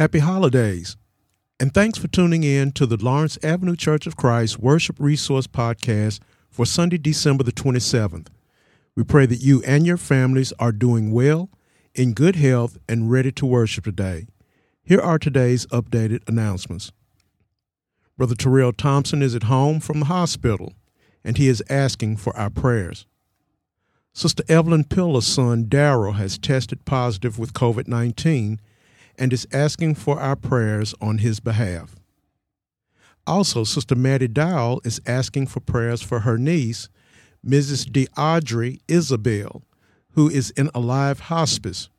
[0.00, 0.96] Happy holidays.
[1.60, 6.20] And thanks for tuning in to the Lawrence Avenue Church of Christ Worship Resource Podcast
[6.48, 8.28] for Sunday, December the 27th.
[8.96, 11.50] We pray that you and your families are doing well,
[11.94, 14.26] in good health, and ready to worship today.
[14.82, 16.92] Here are today's updated announcements.
[18.16, 20.72] Brother Terrell Thompson is at home from the hospital,
[21.22, 23.04] and he is asking for our prayers.
[24.14, 28.60] Sister Evelyn Pillar's son, Darrell, has tested positive with COVID 19
[29.20, 31.94] and is asking for our prayers on his behalf.
[33.26, 36.88] Also, Sister Maddie Dowell is asking for prayers for her niece,
[37.46, 37.86] Mrs.
[37.86, 39.62] DeAudrey Isabel,
[40.12, 41.90] who is in a live hospice.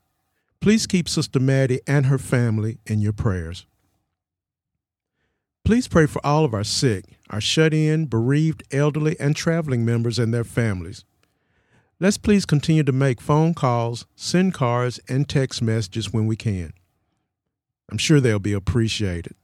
[0.60, 3.66] Please keep Sister Maddie and her family in your prayers.
[5.64, 10.20] Please pray for all of our sick, our shut in, bereaved, elderly, and traveling members
[10.20, 11.06] and their families.
[12.00, 16.74] Let's please continue to make phone calls, send cards, and text messages when we can.
[17.92, 19.36] I'm sure they'll be appreciated.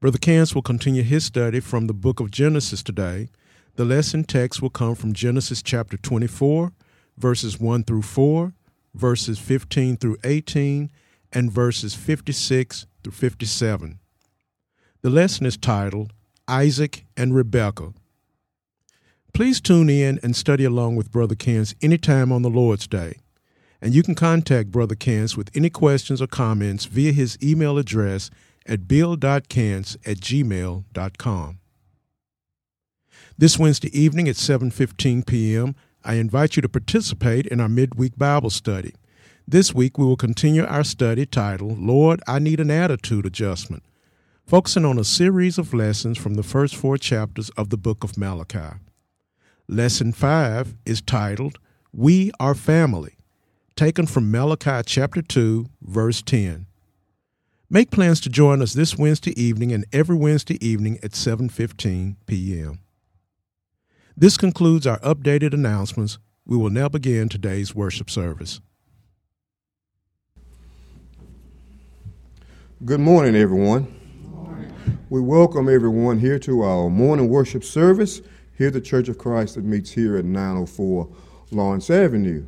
[0.00, 3.28] Brother Cance will continue his study from the book of Genesis today.
[3.74, 6.72] The lesson text will come from Genesis chapter 24,
[7.18, 8.54] verses 1 through 4,
[8.94, 10.90] verses 15 through 18,
[11.32, 13.98] and verses 56 through 57.
[15.02, 16.12] The lesson is titled
[16.46, 17.94] Isaac and Rebekah.
[19.34, 23.16] Please tune in and study along with Brother Cance anytime on the Lord's Day
[23.80, 28.30] and you can contact Brother Cance with any questions or comments via his email address
[28.66, 31.58] at bill.cance at gmail.com.
[33.38, 38.50] This Wednesday evening at 7:15 p.m., I invite you to participate in our midweek Bible
[38.50, 38.94] study.
[39.48, 43.82] This week we will continue our study titled Lord, I Need an Attitude Adjustment,
[44.46, 48.18] focusing on a series of lessons from the first 4 chapters of the book of
[48.18, 48.76] Malachi.
[49.68, 51.58] Lesson 5 is titled
[51.92, 53.14] We Are Family
[53.80, 56.66] taken from Malachi chapter 2, verse 10.
[57.70, 62.80] Make plans to join us this Wednesday evening and every Wednesday evening at 7:15 p.m.
[64.14, 66.18] This concludes our updated announcements.
[66.44, 68.60] We will now begin today's worship service.
[72.84, 73.86] Good morning, everyone.
[75.08, 78.20] We welcome everyone here to our morning worship service
[78.58, 81.08] here at the Church of Christ that meets here at 904
[81.50, 82.44] Lawrence Avenue.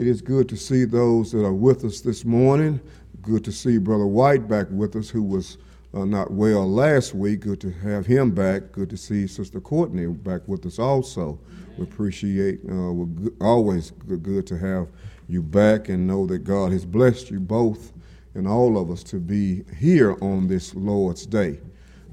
[0.00, 2.80] It is good to see those that are with us this morning.
[3.20, 5.58] Good to see Brother White back with us, who was
[5.92, 7.40] uh, not well last week.
[7.40, 8.72] Good to have him back.
[8.72, 11.38] Good to see Sister Courtney back with us also.
[11.76, 14.88] We appreciate, uh, we're always good to have
[15.28, 17.92] you back and know that God has blessed you both
[18.32, 21.60] and all of us to be here on this Lord's Day.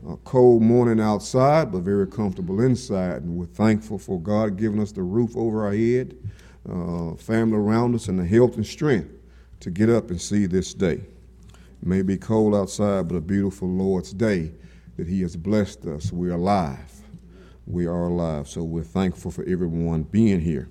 [0.09, 3.21] A cold morning outside, but very comfortable inside.
[3.21, 6.17] And we're thankful for God giving us the roof over our head
[6.71, 9.09] uh, family around us, and the health and strength
[9.59, 11.01] to get up and see this day.
[11.51, 14.51] It may be cold outside, but a beautiful Lord's day
[14.97, 16.11] that He has blessed us.
[16.11, 16.91] We're alive.
[17.65, 18.47] We are alive.
[18.47, 20.69] So we're thankful for everyone being here.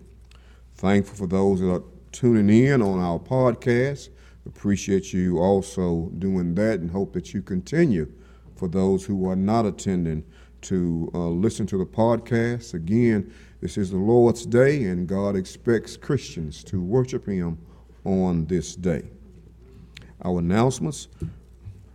[0.74, 4.08] Thankful for those that are tuning in on our podcast.
[4.46, 8.10] Appreciate you also doing that and hope that you continue
[8.54, 10.24] for those who are not attending
[10.62, 12.74] to uh, listen to the podcast.
[12.74, 17.58] Again, this is the Lord's Day, and God expects Christians to worship Him
[18.04, 19.08] on this day.
[20.22, 21.08] Our announcements.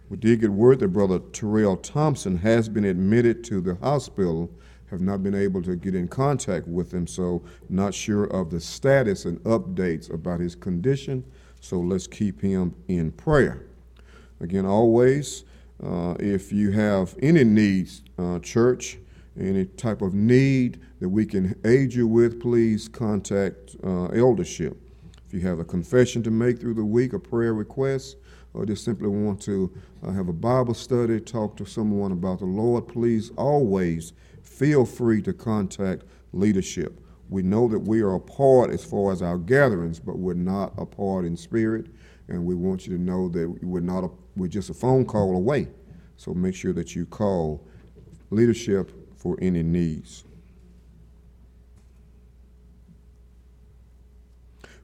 [0.09, 4.51] We did get word that Brother Terrell Thompson has been admitted to the hospital.
[4.89, 8.59] Have not been able to get in contact with him, so not sure of the
[8.59, 11.23] status and updates about his condition.
[11.61, 13.67] So let's keep him in prayer.
[14.41, 15.45] Again, always,
[15.81, 18.97] uh, if you have any needs, uh, church,
[19.39, 24.78] any type of need that we can aid you with, please contact uh, eldership.
[25.25, 28.17] If you have a confession to make through the week, a prayer request,
[28.53, 29.72] or just simply want to
[30.06, 34.13] uh, have a Bible study, talk to someone about the Lord, please always
[34.44, 36.03] feel free to contact
[36.34, 37.03] leadership.
[37.29, 40.73] We know that we are a part as far as our gatherings, but we're not
[40.78, 41.87] a part in spirit,
[42.28, 45.35] and we want you to know that we're not a, we're just a phone call
[45.35, 45.67] away.
[46.17, 47.66] So make sure that you call
[48.29, 50.25] leadership for any needs.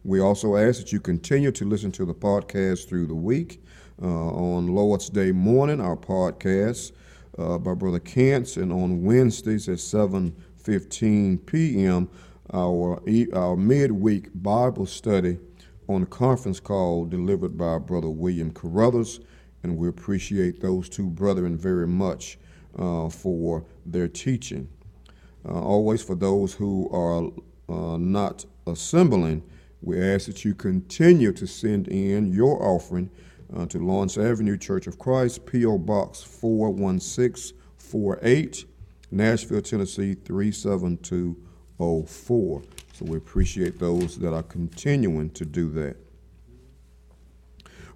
[0.07, 3.61] We also ask that you continue to listen to the podcast through the week.
[4.01, 6.93] Uh, on Lord's Day morning, our podcast
[7.37, 12.09] uh, by Brother Cance, and on Wednesdays at 7:15 p.m.,
[12.53, 13.01] our
[13.33, 15.39] our midweek Bible study
[15.89, 19.19] on a conference call delivered by Brother William Carruthers,
[19.63, 22.39] and we appreciate those two brethren very much
[22.79, 24.69] uh, for their teaching.
[25.45, 27.29] Uh, always for those who are
[27.67, 29.43] uh, not assembling,
[29.87, 33.09] we ask that you continue to send in your offering
[33.55, 35.77] uh, to Lawrence Avenue Church of Christ, P.O.
[35.77, 38.65] Box 41648,
[39.11, 42.61] Nashville, Tennessee 37204.
[42.91, 45.95] So we appreciate those that are continuing to do that.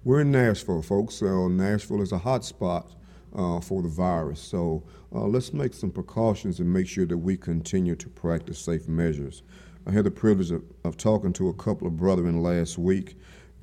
[0.02, 1.16] We're in Nashville, folks.
[1.16, 2.90] So Nashville is a hot spot
[3.36, 4.40] uh, for the virus.
[4.40, 4.82] So
[5.14, 9.42] uh, let's make some precautions and make sure that we continue to practice safe measures.
[9.86, 13.16] I had the privilege of, of talking to a couple of brethren last week,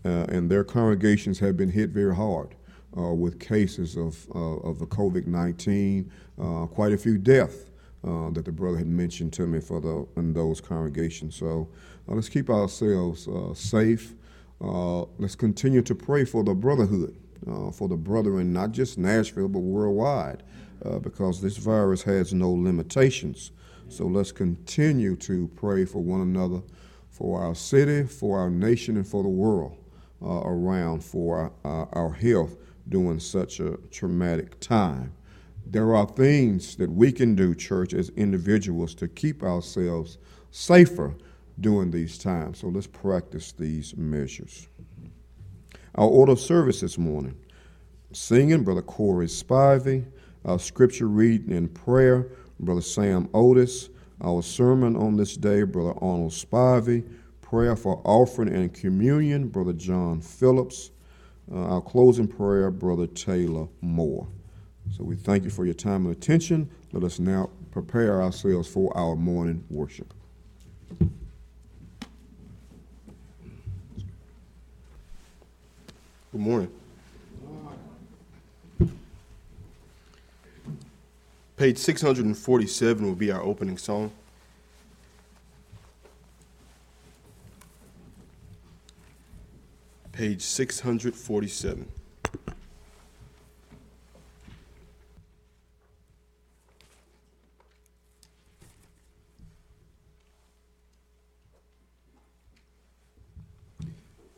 [0.06, 2.56] uh, and their congregations have been hit very hard
[2.98, 6.12] uh, with cases of, uh, of the COVID 19,
[6.42, 7.66] uh, quite a few deaths.
[8.04, 11.36] that the brother had mentioned to me for the in those congregations.
[11.36, 11.68] So
[12.07, 14.16] let's keep ourselves safe.
[14.62, 17.16] Uh, let's continue to pray for the brotherhood,
[17.50, 20.44] uh, for the brethren, not just Nashville, but worldwide,
[20.83, 23.51] uh, because this virus has no limitations.
[23.89, 26.62] So let's continue to pray for one another,
[27.09, 29.77] for our city, for our nation, and for the world
[30.21, 32.56] uh, around, for our, our health
[32.88, 35.13] during such a traumatic time.
[35.65, 40.18] There are things that we can do, church, as individuals to keep ourselves
[40.51, 41.15] safer
[41.59, 42.59] during these times.
[42.59, 44.68] So let's practice these measures.
[45.95, 47.38] Our order of service this morning
[48.12, 50.06] singing, Brother Corey Spivey.
[50.45, 53.89] Our scripture reading and prayer, Brother Sam Otis.
[54.21, 57.07] Our sermon on this day, Brother Arnold Spivey.
[57.41, 60.91] Prayer for offering and communion, Brother John Phillips.
[61.51, 64.27] Uh, our closing prayer, Brother Taylor Moore.
[64.95, 66.69] So we thank you for your time and attention.
[66.91, 70.13] Let us now prepare ourselves for our morning worship.
[76.31, 76.79] Good morning.
[81.59, 84.13] Page 647 will be our opening song.
[90.13, 91.91] Page 647.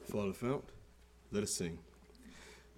[0.07, 0.63] Father Fount.
[1.31, 1.77] Let us sing.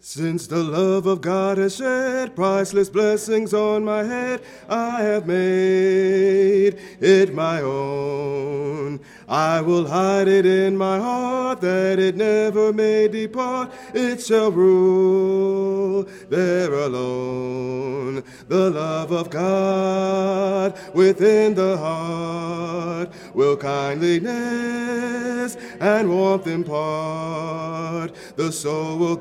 [0.05, 6.77] Since the love of God has shed priceless blessings on my head, I have made
[6.99, 8.99] it my own.
[9.29, 13.71] I will hide it in my heart that it never may depart.
[13.93, 18.25] It shall rule there alone.
[18.49, 28.11] The love of God within the heart will kindliness and warmth impart.
[28.35, 29.15] The soul will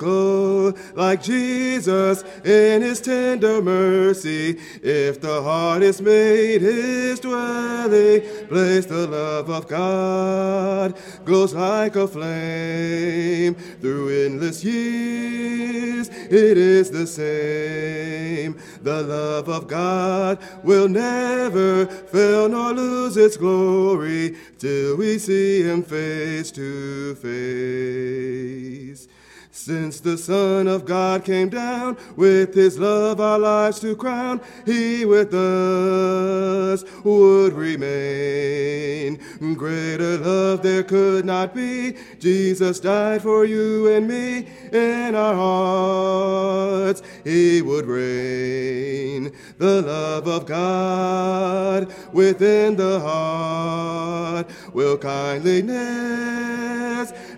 [0.94, 4.58] like Jesus in his tender mercy.
[4.82, 12.06] If the heart is made his dwelling, place the love of God glows like a
[12.08, 16.08] flame through endless years.
[16.08, 18.58] It is the same.
[18.82, 25.82] The love of God will never fail nor lose its glory till we see him
[25.82, 29.08] face to face.
[29.54, 35.04] Since the Son of God came down with his love our lives to crown, he
[35.04, 39.20] with us would remain.
[39.54, 41.99] Greater love there could not be.
[42.19, 44.48] Jesus died for you and me.
[44.72, 49.36] In our hearts he would reign.
[49.58, 55.82] The love of God within the heart will kindliness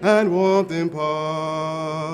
[0.00, 2.13] and warmth impart.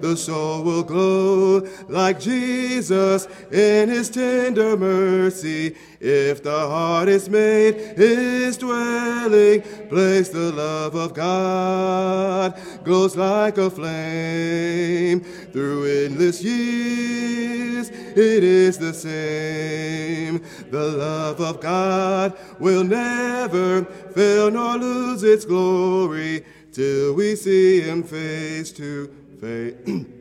[0.00, 5.76] The soul will glow like Jesus in his tender mercy.
[6.00, 13.70] If the heart is made his dwelling, place the love of God glows like a
[13.70, 15.20] flame
[15.52, 17.88] through endless years.
[17.90, 20.42] It is the same.
[20.70, 28.02] The love of God will never fail nor lose its glory till we see him
[28.02, 30.06] face to face.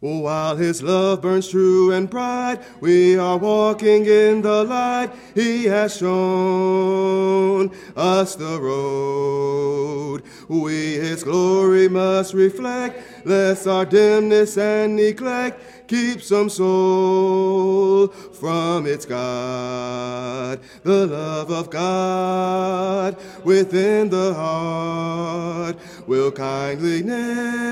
[0.00, 5.10] Oh, while his love burns true and bright, we are walking in the light.
[5.34, 10.22] He has shown us the road.
[10.48, 19.04] We his glory must reflect, lest our dimness and neglect keep some soul from its
[19.06, 20.60] God.
[20.82, 25.76] The love of God within the heart
[26.06, 27.68] will kindliness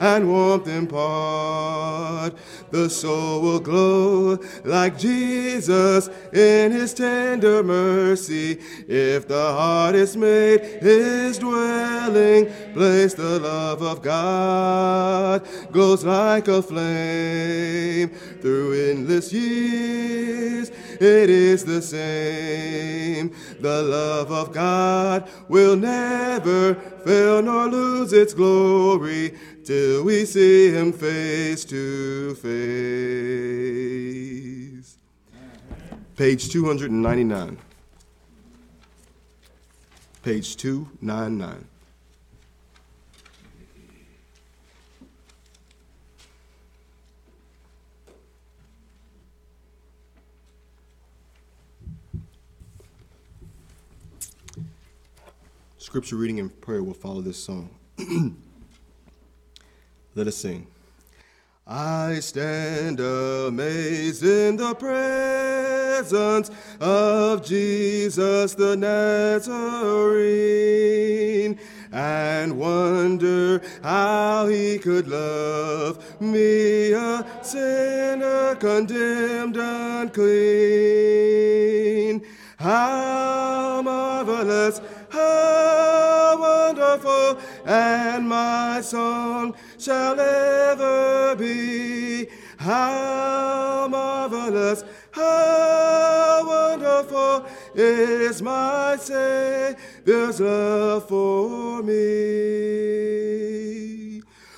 [0.00, 2.34] and warmth impart.
[2.70, 10.60] The soul will glow like Jesus in his tender mercy if the heart is made
[10.80, 16.99] his dwelling place, the love of God glows like a flame
[18.40, 20.70] through endless years.
[21.00, 23.34] It is the same.
[23.60, 30.92] The love of God will never fail nor lose its glory till we see him
[30.92, 32.50] face to face.
[36.16, 37.56] Page 299.
[40.22, 41.69] Page 299.
[55.90, 57.68] Scripture reading and prayer will follow this song.
[60.14, 60.68] Let us sing.
[61.66, 66.48] I stand amazed in the presence
[66.80, 69.58] of Jesus the Nazarene
[71.90, 80.30] and wonder how he could love me, a sinner condemned unclean.
[82.58, 85.69] How marvelous, how
[87.70, 92.26] and my song shall ever be.
[92.58, 103.10] How marvelous, how wonderful is my Savior's love for me.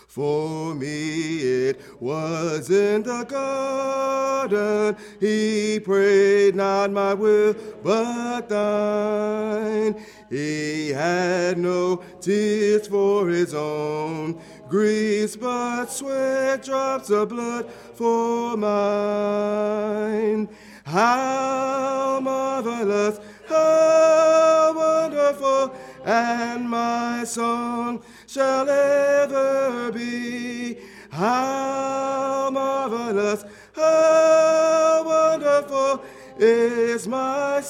[0.09, 10.03] For me it was in the garden, he prayed not my will, but thine.
[10.33, 20.49] He had no tears for his own griefs, but sweat drops of blood for mine.
[20.85, 25.75] How marvelous, how wonderful,
[26.07, 30.79] and my song shall ever be.
[31.11, 36.03] How marvelous, how wonderful
[36.39, 37.61] is my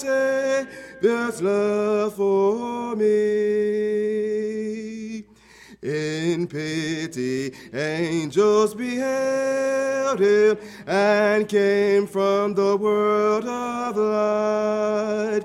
[1.02, 4.04] Savior's love for me.
[5.82, 15.42] In pity, angels beheld him and came from the world of light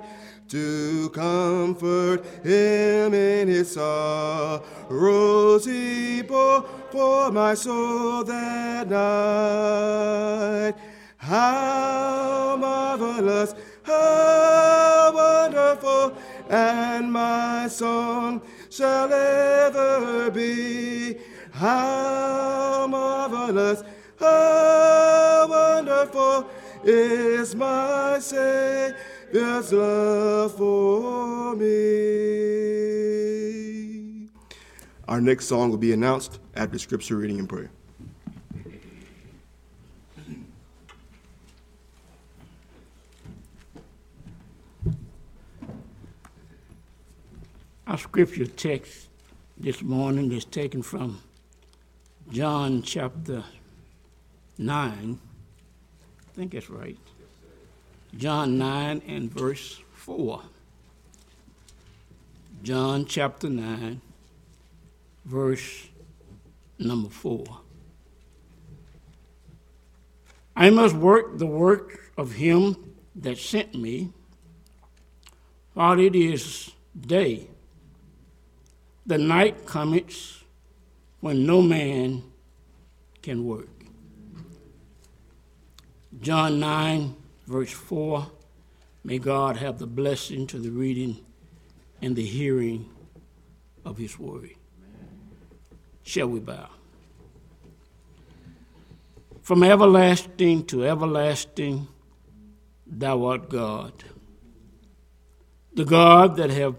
[0.49, 5.65] to comfort him in his sorrows.
[5.65, 10.75] He bore for my soul that night.
[11.17, 13.55] How marvelous,
[13.87, 16.13] how wonderful,
[16.49, 21.17] and my song shall ever be.
[21.51, 23.83] How marvelous,
[24.19, 26.49] how wonderful
[26.83, 32.27] is my Savior's love for me.
[35.07, 37.71] Our next song will be announced after scripture reading and prayer.
[47.97, 49.07] Our scripture text
[49.57, 51.19] this morning is taken from
[52.29, 53.43] John chapter
[54.59, 55.19] 9.
[56.19, 56.99] I think that's right.
[58.15, 60.43] John 9 and verse 4.
[62.61, 63.99] John chapter 9,
[65.25, 65.87] verse
[66.77, 67.45] number 4.
[70.55, 74.13] I must work the work of him that sent me
[75.73, 77.47] while it is day.
[79.07, 80.43] The night cometh
[81.21, 82.23] when no man
[83.21, 83.69] can work.
[86.19, 87.15] John 9,
[87.47, 88.29] verse 4.
[89.05, 91.23] May God have the blessing to the reading
[92.01, 92.89] and the hearing
[93.85, 94.51] of his word.
[96.03, 96.69] Shall we bow?
[99.41, 101.87] From everlasting to everlasting,
[102.85, 103.93] thou art God.
[105.73, 106.75] The God that have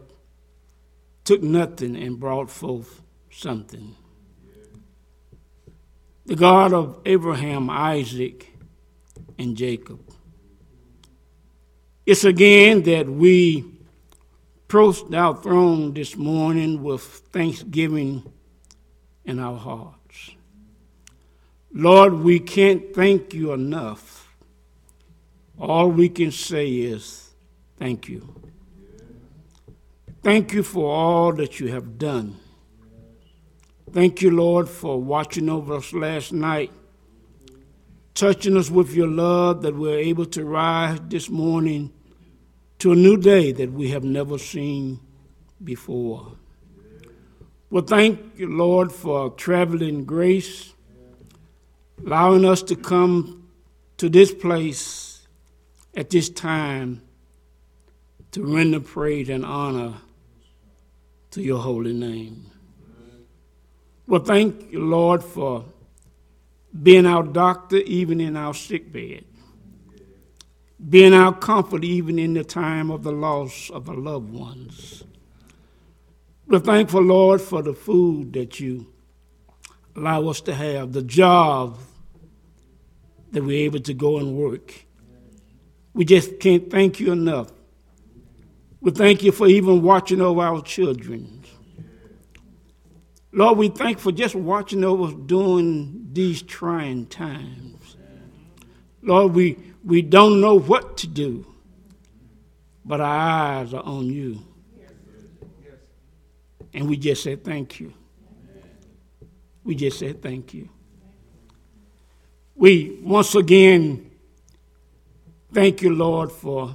[1.28, 3.94] took nothing and brought forth something.
[6.24, 8.50] The God of Abraham, Isaac,
[9.38, 10.00] and Jacob.
[12.06, 13.62] It's again that we
[14.64, 18.22] approach our throne this morning with thanksgiving
[19.26, 20.30] in our hearts.
[21.74, 24.34] Lord, we can't thank you enough.
[25.60, 27.34] All we can say is
[27.78, 28.47] thank you.
[30.22, 32.38] Thank you for all that you have done.
[33.92, 36.72] Thank you, Lord, for watching over us last night,
[38.14, 41.92] touching us with your love that we're able to rise this morning
[42.80, 44.98] to a new day that we have never seen
[45.62, 46.32] before.
[47.70, 50.74] Well, thank you, Lord, for traveling grace,
[52.04, 53.48] allowing us to come
[53.98, 55.28] to this place
[55.96, 57.02] at this time
[58.32, 59.94] to render praise and honor
[61.30, 62.50] to your holy name.
[64.06, 65.64] Well, thank you, Lord, for
[66.82, 69.24] being our doctor even in our sick bed,
[70.88, 75.04] being our comfort even in the time of the loss of our loved ones.
[76.46, 78.86] We're thankful, Lord, for the food that you
[79.94, 81.78] allow us to have, the job
[83.32, 84.86] that we're able to go and work.
[85.92, 87.52] We just can't thank you enough.
[88.80, 91.42] We thank you for even watching over our children.
[93.32, 97.96] Lord, we thank you for just watching over us during these trying times.
[99.02, 101.46] Lord, we, we don't know what to do,
[102.84, 104.42] but our eyes are on you.
[106.72, 107.92] And we just say thank you.
[109.64, 110.68] We just say thank you.
[112.54, 114.10] We once again
[115.52, 116.74] thank you, Lord, for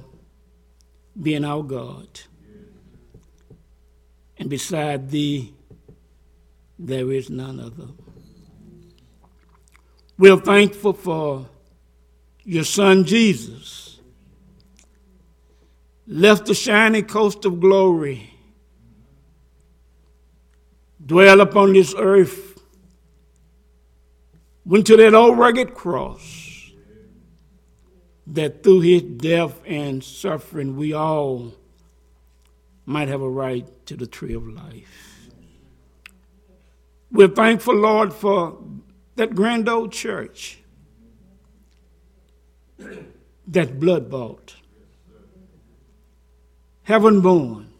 [1.20, 2.08] being our God.
[4.36, 5.54] And beside thee,
[6.78, 7.88] there is none other.
[10.18, 11.46] We're thankful for
[12.44, 14.00] your son Jesus,
[16.06, 18.30] left the shining coast of glory,
[21.04, 22.60] dwell upon this earth,
[24.64, 26.53] went to that old rugged cross,
[28.26, 31.52] that through his death and suffering we all
[32.86, 35.28] might have a right to the tree of life.
[37.10, 38.58] We're thankful, Lord, for
[39.16, 40.58] that grand old church,
[43.46, 44.56] that blood bought,
[46.82, 47.70] heaven born,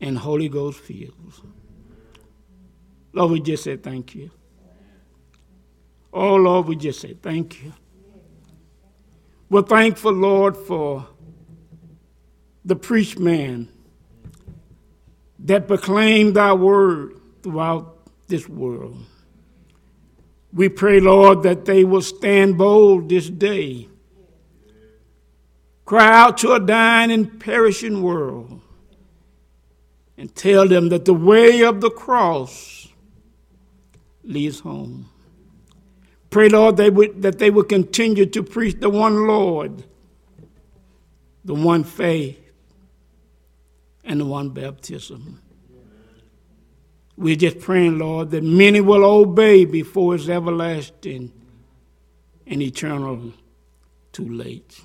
[0.00, 1.14] and Holy Ghost filled.
[3.12, 4.30] Lord, we just say thank you.
[6.12, 7.72] Oh, Lord, we just say thank you.
[9.50, 11.08] We're thankful, Lord, for
[12.64, 13.68] the preach man
[15.40, 18.96] that proclaimed thy word throughout this world.
[20.52, 23.88] We pray, Lord, that they will stand bold this day,
[25.84, 28.60] cry out to a dying and perishing world,
[30.16, 32.86] and tell them that the way of the cross
[34.22, 35.09] leads home.
[36.30, 39.82] Pray, Lord, they would, that they would continue to preach the one Lord,
[41.44, 42.38] the one faith,
[44.04, 45.40] and the one baptism.
[47.16, 51.32] We're just praying, Lord, that many will obey before it's everlasting
[52.46, 53.32] and eternal
[54.12, 54.80] too late.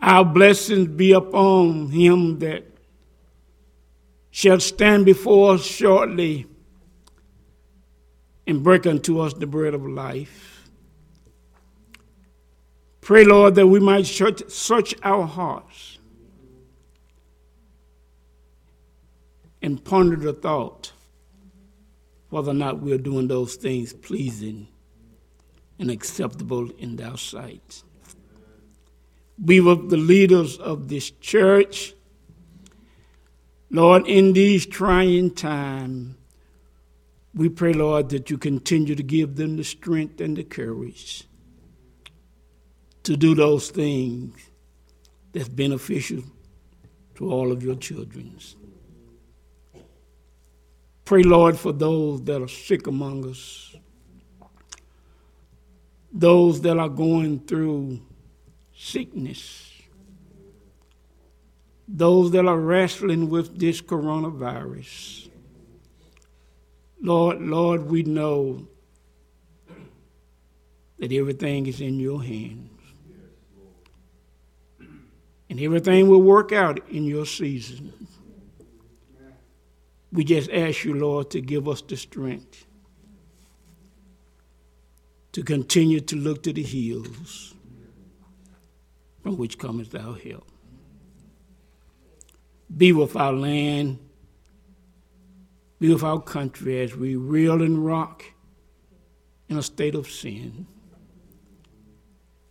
[0.00, 2.64] Our blessings be upon him that
[4.30, 6.46] shall stand before us shortly
[8.50, 10.68] and break unto us the bread of life.
[13.00, 15.98] Pray, Lord, that we might search our hearts
[19.62, 20.92] and ponder the thought
[22.30, 24.66] whether or not we're doing those things pleasing
[25.78, 27.84] and acceptable in thy sight.
[29.44, 31.94] Be with the leaders of this church.
[33.70, 36.16] Lord, in these trying times,
[37.34, 41.24] we pray, Lord, that you continue to give them the strength and the courage
[43.04, 44.36] to do those things
[45.32, 46.22] that's beneficial
[47.14, 48.36] to all of your children.
[51.04, 53.74] Pray, Lord, for those that are sick among us,
[56.12, 58.00] those that are going through
[58.76, 59.72] sickness,
[61.86, 65.29] those that are wrestling with this coronavirus.
[67.00, 68.66] Lord, Lord, we know
[70.98, 72.68] that everything is in your hands.
[75.48, 77.92] And everything will work out in your season.
[80.12, 82.66] We just ask you, Lord, to give us the strength
[85.32, 87.54] to continue to look to the hills
[89.22, 90.46] from which cometh our help.
[92.76, 93.98] Be with our land
[95.88, 98.24] with our country as we reel and rock
[99.48, 100.66] in a state of sin.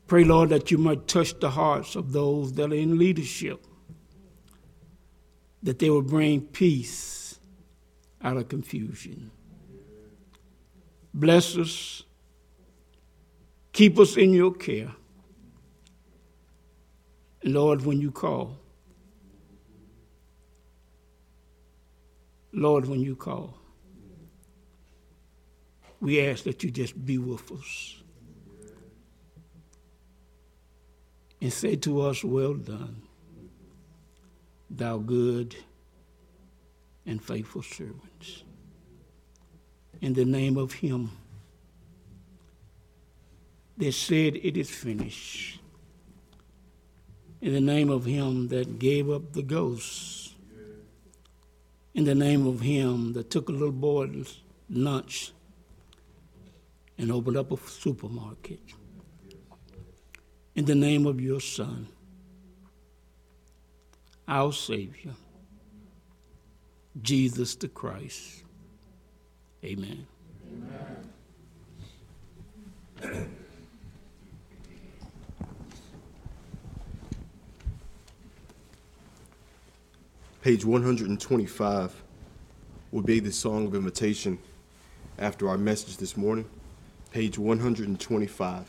[0.07, 3.63] Pray, Lord, that you might touch the hearts of those that are in leadership,
[5.61, 7.39] that they will bring peace
[8.23, 9.29] out of confusion.
[11.13, 12.03] Bless us.
[13.71, 14.91] Keep us in your care.
[17.43, 18.57] Lord, when you call,
[22.51, 23.57] Lord, when you call,
[26.01, 27.99] we ask that you just be with us
[31.41, 33.01] and say to us, Well done,
[34.69, 35.55] thou good
[37.05, 38.43] and faithful servants.
[40.01, 41.11] In the name of Him
[43.77, 45.59] that said, It is finished.
[47.41, 50.28] In the name of Him that gave up the ghost.
[51.93, 55.33] In the name of Him that took a little boy's lunch
[56.97, 58.59] and opened up a supermarket.
[60.55, 61.87] In the name of your Son,
[64.27, 65.13] our Savior,
[67.01, 68.43] Jesus the Christ.
[69.63, 70.05] Amen.
[73.01, 73.35] Amen.
[80.49, 82.03] Page 125
[82.91, 84.39] will be the song of invitation
[85.19, 86.49] after our message this morning.
[87.11, 88.65] Page 125.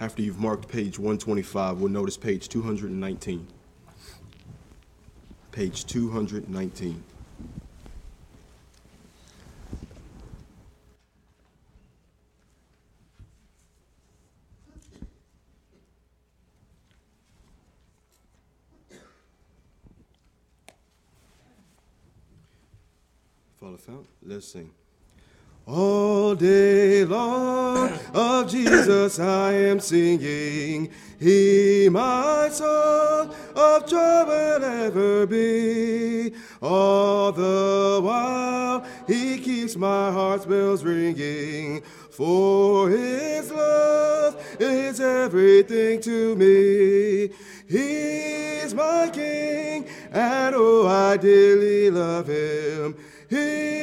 [0.00, 3.46] After you've marked page 125, we'll notice page 219.
[5.52, 7.04] Page 219.
[23.66, 24.70] Father Fount, let's sing.
[25.66, 30.90] All day long of Jesus I am singing.
[31.20, 36.34] He my song of joy will ever be.
[36.60, 41.82] All the while he keeps my heart's bells ringing.
[42.10, 47.30] For his love is everything to me.
[47.68, 52.96] He's my king, and oh, I dearly love him.
[53.28, 53.75] My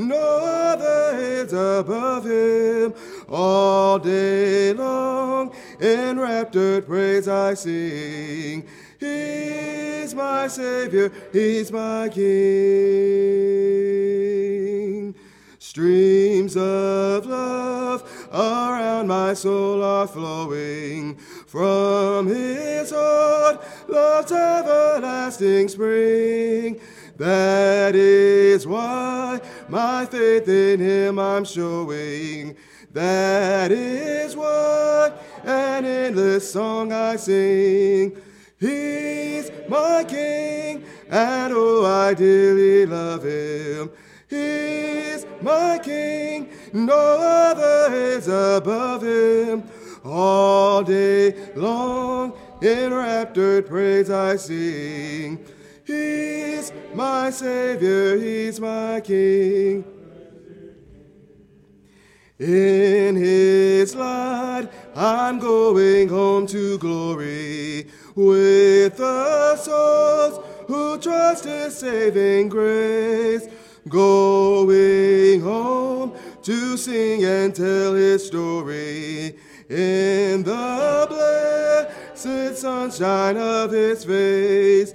[0.00, 2.94] king no other is above him.
[3.28, 8.66] All day long, in raptured praise I sing.
[8.98, 12.30] He's my Savior, He's my King.
[15.58, 26.80] Streams of love around my soul are flowing from His heart, love's everlasting spring.
[27.20, 32.56] That is why my faith in him I'm showing.
[32.94, 35.12] That is why
[35.44, 38.16] an endless song I sing.
[38.58, 43.90] He's my king, and oh, I dearly love him.
[44.26, 49.64] He's my king, no other is above him.
[50.06, 55.44] All day long, in raptured praise I sing.
[55.90, 59.84] He's my Savior, He's my King.
[62.38, 72.48] In His light, I'm going home to glory with the souls who trust His saving
[72.48, 73.48] grace.
[73.88, 79.36] Going home to sing and tell His story
[79.68, 84.92] in the blessed sunshine of His face.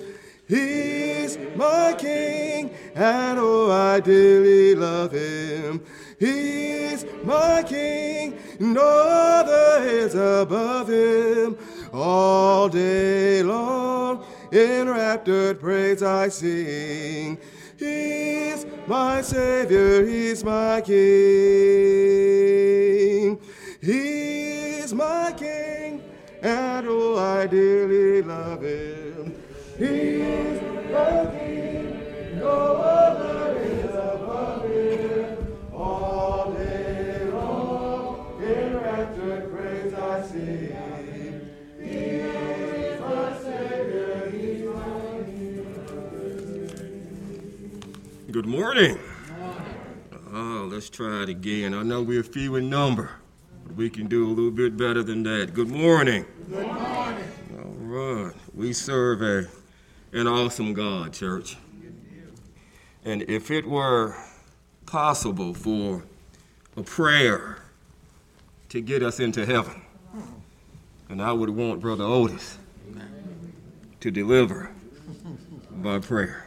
[0.47, 5.83] He's my king, and oh, I dearly love him.
[6.19, 11.57] He's my king, no other is above him.
[11.91, 17.39] All day long, in raptured praise I sing.
[17.77, 20.95] He's my Savior, He's my King.
[23.81, 26.03] He's my King,
[26.41, 29.44] and oh, I dearly love him.
[29.77, 35.57] He is the no other is above him.
[35.73, 38.71] All day long, in
[39.51, 41.49] praise I sing.
[41.81, 45.19] He is my Savior, He's my
[48.31, 48.97] Good morning.
[50.31, 51.73] Oh, let's try it again.
[51.73, 53.09] I know we're few in number,
[53.65, 55.53] but we can do a little bit better than that.
[55.53, 56.23] Good morning.
[56.49, 57.27] Good morning.
[57.57, 58.33] All right.
[58.53, 59.49] We serve a
[60.15, 61.57] an awesome God, church.
[63.03, 64.15] And if it were
[64.85, 66.03] possible for
[66.77, 67.59] a prayer
[68.69, 69.81] to get us into heaven,
[71.09, 72.57] and I would want Brother Otis
[73.99, 74.71] to deliver
[75.69, 76.45] by prayer.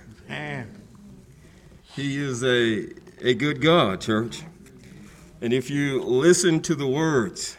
[1.94, 2.88] He is a,
[3.20, 4.44] a good God, church.
[5.42, 7.59] And if you listen to the words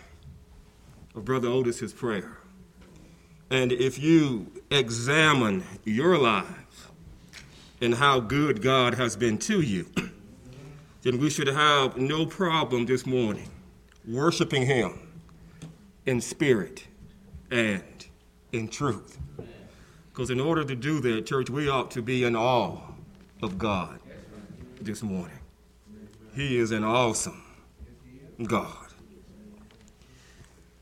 [1.13, 2.39] of Brother Otis's prayer,
[3.51, 6.89] and if you examine your life
[7.81, 9.85] and how good God has been to you,
[11.01, 13.49] then we should have no problem this morning
[14.07, 14.99] worshiping Him
[16.05, 16.85] in spirit
[17.51, 17.83] and
[18.51, 19.17] in truth.
[20.11, 22.79] Because in order to do that, church, we ought to be in awe
[23.41, 23.99] of God
[24.81, 25.39] this morning.
[26.35, 27.43] He is an awesome
[28.43, 28.87] God.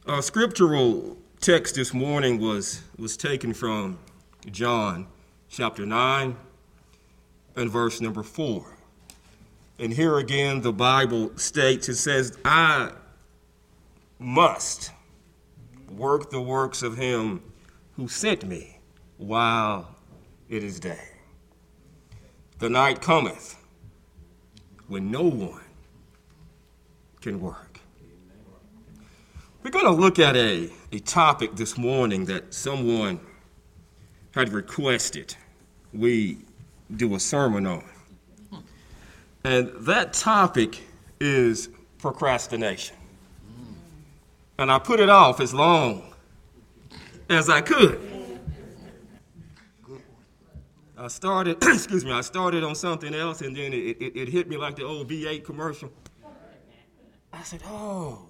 [0.08, 4.00] Our scriptural text this morning was, was taken from
[4.52, 5.08] John
[5.50, 6.36] chapter 9
[7.56, 8.66] and verse number 4.
[9.80, 12.92] And here again, the Bible states it says, I
[14.20, 14.92] must
[15.92, 17.44] work the works of him
[17.96, 18.80] who sent me
[19.18, 19.96] while
[20.50, 21.10] it is day.
[22.60, 23.56] The night cometh
[24.88, 25.62] when no one
[27.22, 27.80] can work.
[29.62, 33.20] We're going to look at a, a topic this morning that someone
[34.34, 35.36] had requested
[35.94, 36.38] we
[36.96, 37.84] do a sermon on.
[39.44, 40.82] And that topic
[41.20, 41.70] is
[42.00, 42.96] procrastination.
[44.60, 46.14] And I put it off as long
[47.30, 48.02] as I could.
[50.98, 54.50] I started, excuse me, I started on something else and then it, it, it hit
[54.50, 55.92] me like the old V8 commercial.
[57.32, 58.28] I said, oh,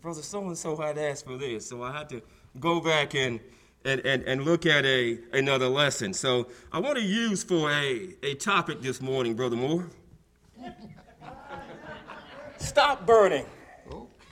[0.00, 1.66] brother so and so had asked for this.
[1.66, 2.22] So I had to
[2.58, 3.40] go back and,
[3.84, 6.12] and, and, and look at a, another lesson.
[6.12, 9.88] So I want to use for a, a topic this morning, Brother Moore.
[12.58, 13.46] Stop burning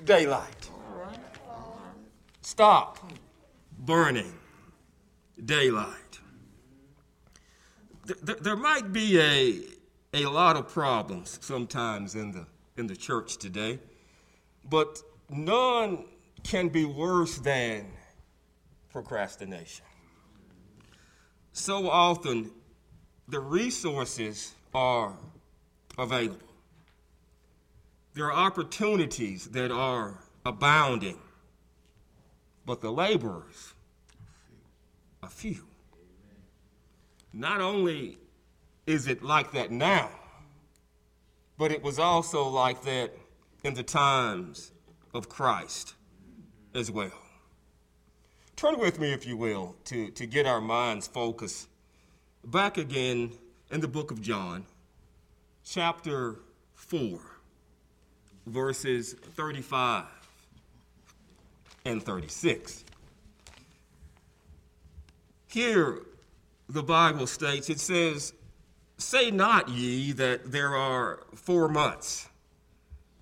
[0.04, 0.70] daylight.
[2.42, 3.12] Stop
[3.78, 4.32] burning
[5.44, 6.06] daylight
[8.06, 13.36] th- there might be a, a lot of problems sometimes in the, in the church
[13.36, 13.78] today,
[14.68, 16.04] but none
[16.42, 17.86] can be worse than
[18.90, 19.84] procrastination.
[21.52, 22.50] So often,
[23.28, 25.16] the resources are
[25.98, 26.38] available.
[28.14, 31.18] There are opportunities that are abounding,
[32.64, 33.74] but the laborers
[35.22, 35.66] are few.
[37.32, 38.18] Not only
[38.86, 40.10] is it like that now,
[41.58, 43.12] but it was also like that
[43.64, 44.72] in the times
[45.16, 45.94] of Christ
[46.74, 47.12] as well.
[48.54, 51.68] Turn with me, if you will, to, to get our minds focused
[52.44, 53.32] back again
[53.70, 54.64] in the book of John,
[55.64, 56.36] chapter
[56.74, 57.18] 4,
[58.46, 60.04] verses 35
[61.84, 62.84] and 36.
[65.48, 66.00] Here,
[66.68, 68.32] the Bible states, it says,
[68.98, 72.28] Say not ye that there are four months,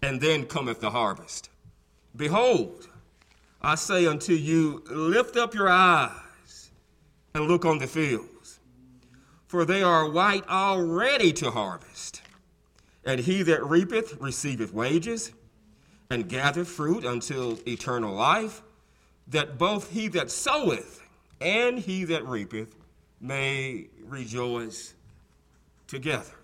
[0.02, 1.50] and then cometh the harvest.
[2.16, 2.88] Behold,
[3.60, 6.70] I say unto you, lift up your eyes
[7.34, 8.60] and look on the fields,
[9.46, 12.22] for they are white already to harvest.
[13.04, 15.32] And he that reapeth receiveth wages,
[16.10, 18.62] and gathereth fruit until eternal life,
[19.26, 21.02] that both he that soweth
[21.40, 22.76] and he that reapeth
[23.20, 24.94] may rejoice
[25.86, 26.34] together.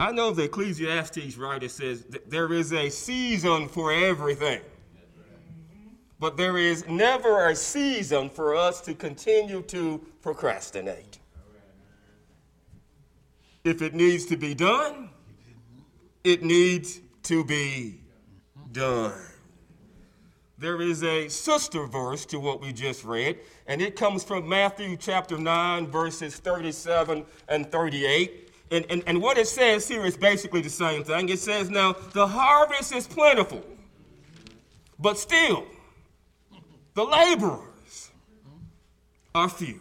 [0.00, 4.60] I know the Ecclesiastes writer says there is a season for everything,
[6.18, 11.18] but there is never a season for us to continue to procrastinate.
[13.64, 15.10] If it needs to be done,
[16.24, 18.00] it needs to be
[18.72, 19.32] done
[20.62, 24.96] there is a sister verse to what we just read, and it comes from Matthew
[24.96, 28.51] chapter 9, verses 37 and 38.
[28.72, 31.28] And, and, and what it says here is basically the same thing.
[31.28, 33.62] It says, Now the harvest is plentiful,
[34.98, 35.66] but still
[36.94, 38.10] the laborers
[39.34, 39.80] are few.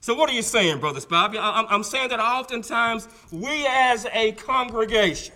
[0.00, 1.38] So, what are you saying, Brother Bobby?
[1.38, 5.34] I'm saying that oftentimes we as a congregation,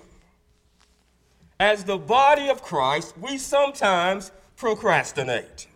[1.60, 5.68] as the body of Christ, we sometimes procrastinate.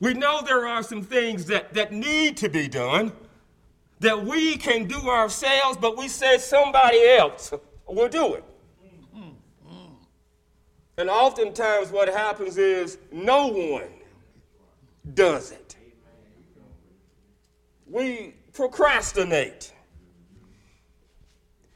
[0.00, 3.12] We know there are some things that, that need to be done
[4.00, 7.52] that we can do ourselves, but we say somebody else
[7.86, 8.44] will do it.
[10.96, 13.88] And oftentimes, what happens is no one
[15.14, 15.76] does it.
[17.86, 19.72] We procrastinate.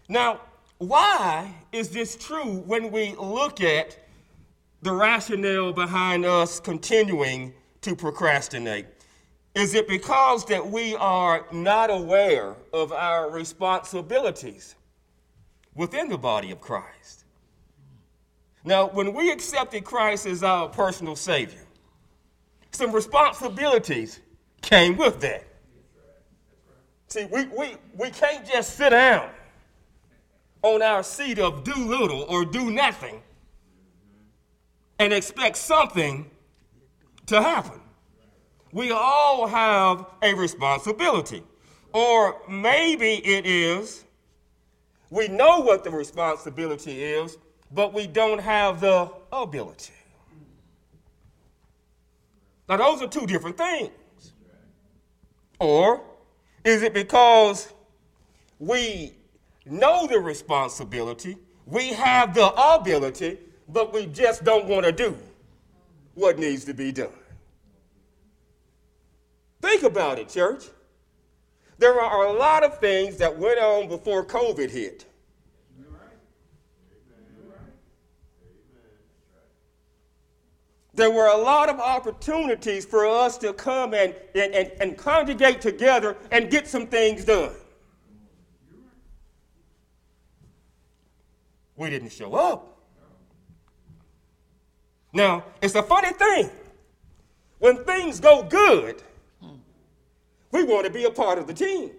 [0.08, 0.40] Now,
[0.78, 3.96] why is this true when we look at
[4.82, 8.86] the rationale behind us continuing to procrastinate?
[9.54, 14.74] Is it because that we are not aware of our responsibilities
[15.74, 17.24] within the body of Christ?
[18.64, 21.66] Now, when we accepted Christ as our personal Savior,
[22.70, 24.20] some responsibilities
[24.62, 25.44] came with that.
[27.08, 29.28] See, we, we, we can't just sit down
[30.62, 33.20] on our seat of do little or do nothing
[34.98, 36.30] and expect something
[37.26, 37.81] to happen.
[38.72, 41.42] We all have a responsibility.
[41.92, 44.04] Or maybe it is
[45.12, 47.36] we know what the responsibility is,
[47.70, 49.92] but we don't have the ability.
[52.66, 53.92] Now, those are two different things.
[55.60, 56.00] Or
[56.64, 57.74] is it because
[58.58, 59.12] we
[59.66, 63.36] know the responsibility, we have the ability,
[63.68, 65.14] but we just don't want to do
[66.14, 67.10] what needs to be done?
[69.62, 70.64] Think about it, church.
[71.78, 75.06] There are a lot of things that went on before COVID hit.
[80.94, 85.62] There were a lot of opportunities for us to come and, and, and, and congregate
[85.62, 87.54] together and get some things done.
[91.76, 92.78] We didn't show up.
[95.14, 96.50] Now, it's a funny thing.
[97.58, 99.02] When things go good,
[100.52, 101.90] we want to be a part of the team.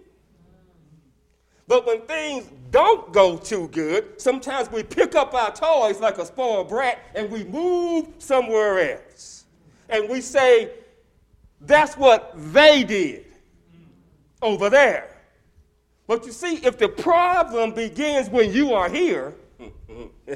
[1.66, 6.26] But when things don't go too good, sometimes we pick up our toys like a
[6.26, 9.44] spoiled brat and we move somewhere else.
[9.88, 10.70] And we say,
[11.60, 13.24] that's what they did
[14.40, 15.10] over there.
[16.06, 19.34] But you see, if the problem begins when you are here,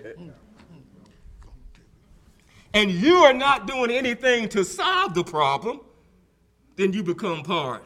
[2.72, 5.80] and you are not doing anything to solve the problem,
[6.76, 7.84] then you become part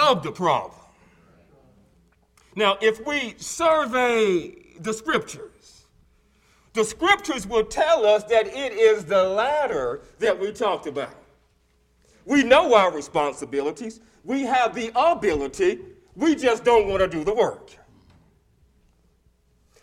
[0.00, 0.80] of the problem.
[2.56, 5.84] Now, if we survey the scriptures,
[6.72, 11.14] the scriptures will tell us that it is the latter that we talked about.
[12.24, 15.78] We know our responsibilities, we have the ability,
[16.14, 17.70] we just don't want to do the work.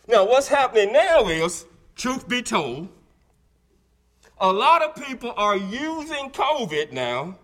[0.08, 2.90] Now, what's happening now is, truth be told,
[4.40, 7.38] a lot of people are using COVID now.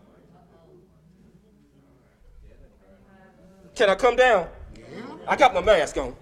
[3.76, 4.48] Can I come down?
[5.28, 6.16] I got my mask on.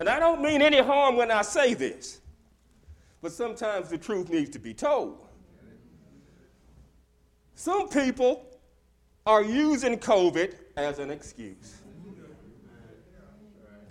[0.00, 2.20] And I don't mean any harm when I say this,
[3.22, 5.24] but sometimes the truth needs to be told.
[7.54, 8.44] Some people
[9.24, 11.80] are using COVID as an excuse.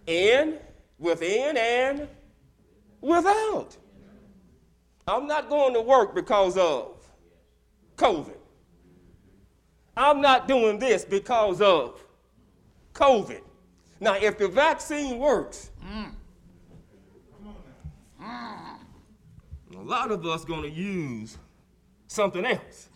[0.05, 0.59] In,
[0.99, 2.07] within, and
[2.99, 3.77] without.
[5.07, 6.97] I'm not going to work because of
[7.95, 8.42] COVID.
[9.95, 12.03] I'm not doing this because of
[12.93, 13.41] COVID.
[13.99, 16.11] Now, if the vaccine works, mm.
[19.75, 21.37] a lot of us going to use
[22.07, 22.89] something else.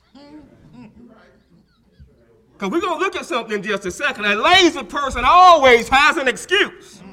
[2.54, 4.26] Because we're going to look at something in just a second.
[4.26, 7.04] A lazy person always has an excuse.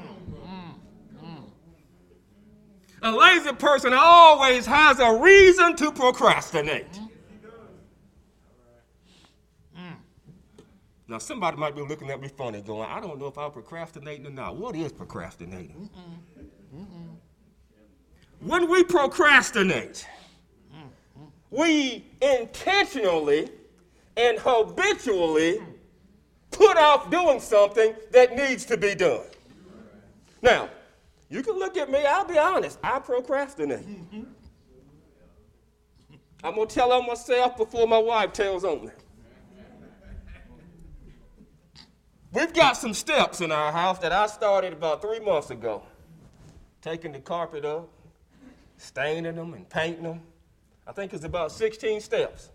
[3.03, 6.99] A lazy person always has a reason to procrastinate.
[11.07, 14.25] Now, somebody might be looking at me funny, going, I don't know if I'm procrastinating
[14.25, 14.55] or not.
[14.55, 15.89] What is procrastinating?
[15.95, 16.81] Mm-mm.
[16.81, 17.15] Mm-mm.
[18.39, 20.07] When we procrastinate,
[21.51, 23.49] we intentionally
[24.17, 25.59] and habitually
[26.51, 29.25] put off doing something that needs to be done.
[30.41, 30.69] Now,
[31.29, 33.85] you can look at me, I'll be honest, I procrastinate.
[36.43, 38.91] I'm going to tell on myself before my wife tells on me.
[42.35, 45.83] We've got some steps in our house that I started about three months ago.
[46.81, 47.87] Taking the carpet up,
[48.77, 50.21] staining them and painting them.
[50.85, 52.49] I think it's about 16 steps.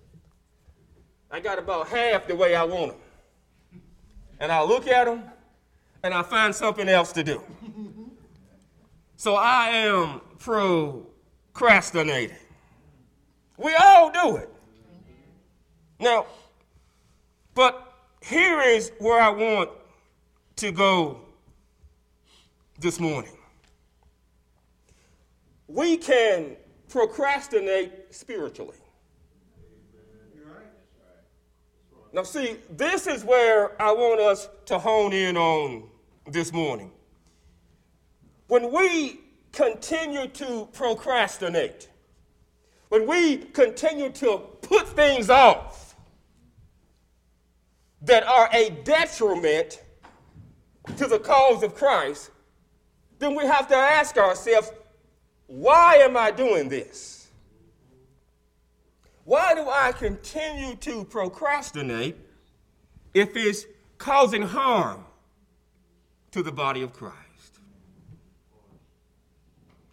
[1.31, 3.81] I got about half the way I want them.
[4.39, 5.25] And I look at them
[6.03, 7.43] and I find something else to do.
[9.17, 12.37] So I am procrastinating.
[13.57, 14.51] We all do it.
[15.99, 16.27] Now,
[17.55, 17.90] but
[18.23, 19.71] here is where I want
[20.57, 21.21] to go
[22.79, 23.37] this morning.
[25.69, 26.57] We can
[26.89, 28.77] procrastinate spiritually.
[32.13, 35.85] Now, see, this is where I want us to hone in on
[36.27, 36.91] this morning.
[38.49, 39.21] When we
[39.53, 41.89] continue to procrastinate,
[42.89, 45.70] when we continue to put things off
[48.03, 49.83] that are a detriment
[50.97, 52.31] to the cause of Christ,
[53.19, 54.73] then we have to ask ourselves,
[55.47, 57.29] why am I doing this?
[59.25, 62.17] Why do I continue to procrastinate
[63.13, 63.67] if it's
[63.99, 65.05] causing harm
[66.33, 67.17] to the body of Christ?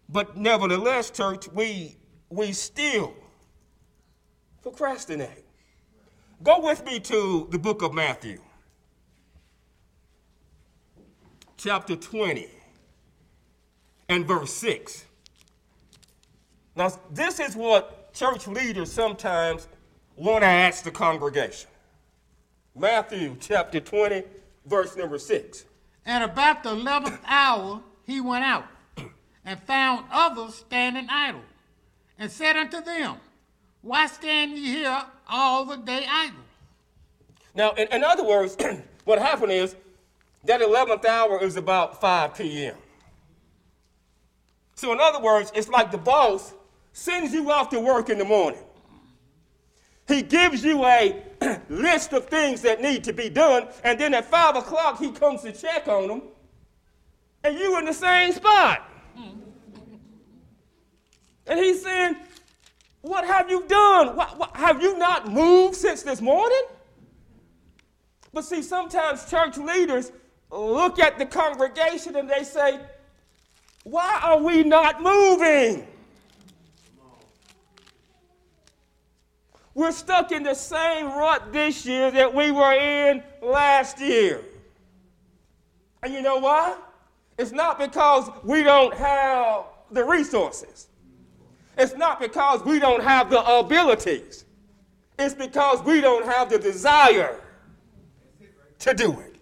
[0.09, 1.97] But nevertheless, church, we,
[2.29, 3.13] we still
[4.61, 5.46] procrastinate.
[6.43, 8.39] Go with me to the book of Matthew,
[11.57, 12.47] chapter 20,
[14.07, 15.05] and verse 6.
[16.75, 19.67] Now, this is what church leaders sometimes
[20.15, 21.71] want to ask the congregation.
[22.75, 24.21] Matthew chapter 20,
[24.67, 25.65] verse number 6.
[26.05, 28.65] And about the eleventh hour he went out,
[29.43, 31.41] and found others standing idle,
[32.19, 33.17] and said unto them,
[33.81, 36.39] Why stand ye here all the day idle?
[37.55, 38.55] Now, in, in other words,
[39.05, 39.75] what happened is
[40.43, 42.75] that 11th hour is about 5 p.m.
[44.75, 46.53] So, in other words, it's like the boss
[46.93, 48.61] sends you off to work in the morning.
[50.07, 51.21] He gives you a
[51.69, 55.41] list of things that need to be done, and then at 5 o'clock, he comes
[55.41, 56.21] to check on them,
[57.43, 58.87] and you in the same spot.
[59.15, 59.39] Hmm.
[61.47, 62.17] And he's saying,
[63.01, 64.15] What have you done?
[64.15, 66.63] What, what, have you not moved since this morning?
[68.33, 70.11] But see, sometimes church leaders
[70.51, 72.79] look at the congregation and they say,
[73.83, 75.87] Why are we not moving?
[79.73, 84.43] We're stuck in the same rut this year that we were in last year.
[86.01, 86.75] And you know why?
[87.37, 90.87] It's not because we don't have the resources.
[91.77, 94.45] It's not because we don't have the abilities.
[95.19, 97.39] It's because we don't have the desire
[98.79, 99.35] to do it.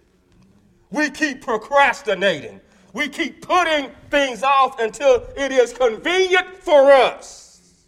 [0.90, 2.60] We keep procrastinating.
[2.92, 7.86] We keep putting things off until it is convenient for us.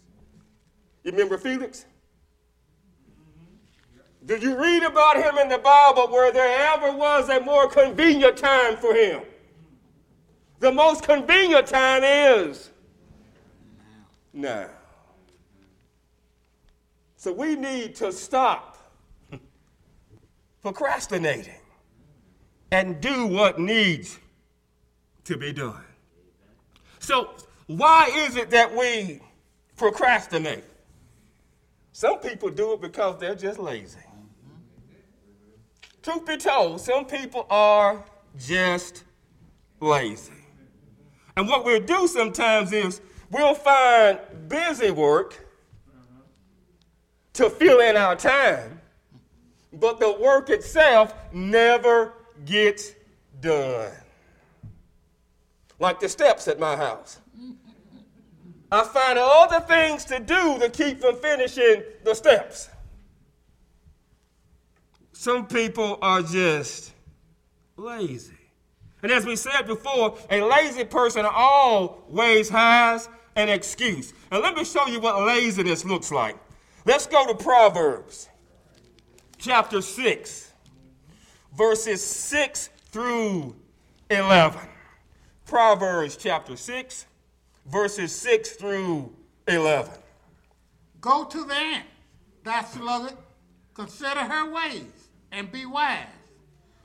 [1.03, 1.85] You remember Felix?
[4.25, 8.37] Did you read about him in the Bible where there ever was a more convenient
[8.37, 9.23] time for him?
[10.59, 12.69] The most convenient time is
[14.33, 14.69] now.
[17.15, 18.77] So we need to stop
[20.61, 21.59] procrastinating
[22.71, 24.19] and do what needs
[25.25, 25.83] to be done.
[26.99, 27.31] So,
[27.67, 29.21] why is it that we
[29.75, 30.63] procrastinate?
[31.91, 33.99] Some people do it because they're just lazy.
[36.01, 38.03] Truth be told, some people are
[38.37, 39.03] just
[39.79, 40.33] lazy.
[41.35, 43.01] And what we'll do sometimes is
[43.31, 45.45] we'll find busy work
[47.33, 48.81] to fill in our time,
[49.73, 52.13] but the work itself never
[52.45, 52.93] gets
[53.39, 53.91] done.
[55.79, 57.19] Like the steps at my house.
[58.71, 62.69] I find other things to do to keep from finishing the steps.
[65.13, 66.93] Some people are just
[67.77, 68.33] lazy.
[69.01, 74.13] And as we said before, a lazy person always has an excuse.
[74.31, 76.37] And let me show you what laziness looks like.
[76.85, 78.29] Let's go to Proverbs
[79.37, 80.53] chapter 6,
[81.55, 83.55] verses 6 through
[84.09, 84.59] 11.
[85.45, 87.05] Proverbs chapter 6,
[87.65, 89.13] verses 6 through
[89.47, 89.91] 11.
[91.01, 91.85] Go to the ant,
[92.43, 93.17] thy sluggard,
[93.73, 96.05] consider her ways, and be wise,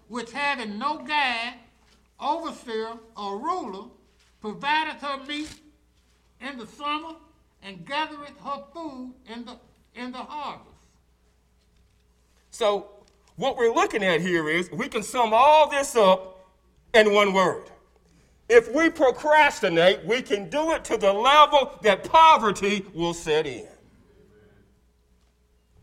[0.09, 1.55] which having no guide,
[2.20, 3.88] overseer, or ruler,
[4.40, 5.49] provideth her meat
[6.47, 7.14] in the summer,
[7.62, 9.57] and gathereth her food in the
[9.95, 10.68] in the harvest.
[12.51, 12.88] So,
[13.36, 16.49] what we're looking at here is we can sum all this up
[16.92, 17.64] in one word.
[18.49, 23.66] If we procrastinate, we can do it to the level that poverty will set in.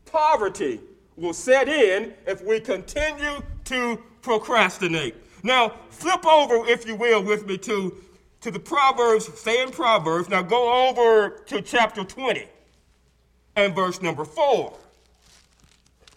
[0.06, 0.80] Poverty
[1.16, 5.16] will set in if we continue to procrastinate.
[5.44, 7.98] Now, flip over, if you will, with me to,
[8.42, 10.28] to the Proverbs, stay in Proverbs.
[10.30, 12.48] Now, go over to chapter 20
[13.56, 14.74] and verse number 4.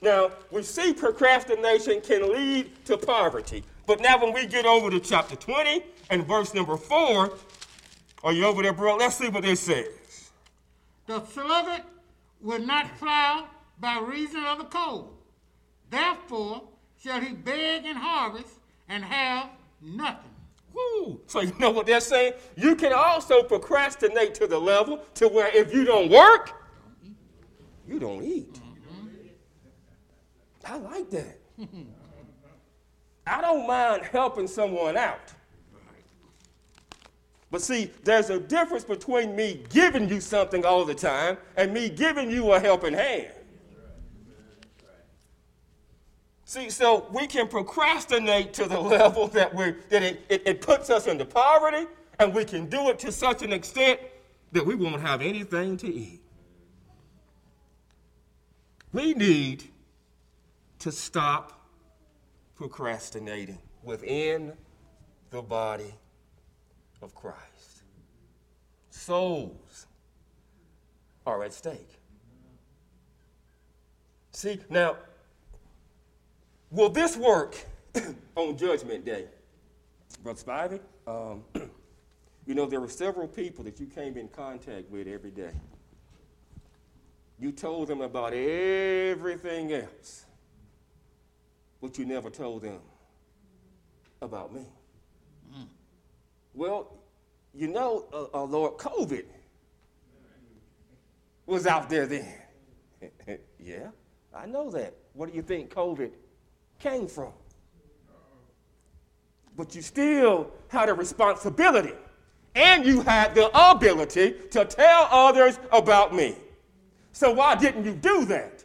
[0.03, 3.63] Now, we see procrastination can lead to poverty.
[3.87, 7.33] But now, when we get over to chapter 20 and verse number 4,
[8.23, 8.97] are you over there, bro?
[8.97, 10.31] Let's see what it says.
[11.07, 11.83] The sluggard
[12.41, 13.49] will not plow
[13.79, 15.15] by reason of the cold.
[15.91, 16.63] Therefore
[16.99, 18.49] shall he beg and harvest
[18.89, 19.51] and have
[19.83, 20.34] nothing.
[20.75, 21.21] Woo.
[21.27, 22.35] So you know what they're saying?
[22.57, 26.53] You can also procrastinate to the level to where if you don't work,
[27.87, 28.55] you don't eat.
[28.55, 29.29] Mm-hmm.
[30.67, 31.39] I like that.
[33.27, 35.33] I don't mind helping someone out.
[37.51, 41.89] But see, there's a difference between me giving you something all the time and me
[41.89, 43.31] giving you a helping hand.
[46.47, 50.91] See, so we can procrastinate to the level that, we that it, it, it puts
[50.91, 51.87] us into poverty,
[52.19, 54.01] and we can do it to such an extent
[54.53, 56.21] that we won't have anything to eat.
[58.93, 59.65] We need
[60.79, 61.67] to stop
[62.57, 64.53] procrastinating within
[65.31, 65.93] the body
[67.03, 67.83] of Christ.
[68.91, 69.87] Souls
[71.27, 71.99] are at stake.
[74.31, 74.97] See, now,
[76.71, 77.57] will this work
[78.37, 79.27] on Judgment Day?
[80.23, 81.43] Brother Spivey, um,
[82.47, 85.53] you know, there were several people that you came in contact with every day.
[87.39, 90.25] You told them about everything else,
[91.81, 92.81] but you never told them
[94.23, 94.67] about me.
[95.53, 95.67] Mm.
[96.55, 96.97] Well,
[97.53, 99.25] you know, uh, uh, Lord, COVID
[101.47, 102.33] was out there then.
[103.59, 103.89] yeah,
[104.35, 104.95] I know that.
[105.13, 106.11] What do you think COVID
[106.85, 107.33] came from?
[109.57, 111.95] But you still had a responsibility
[112.55, 116.37] and you had the ability to tell others about me.
[117.13, 118.65] So why didn't you do that?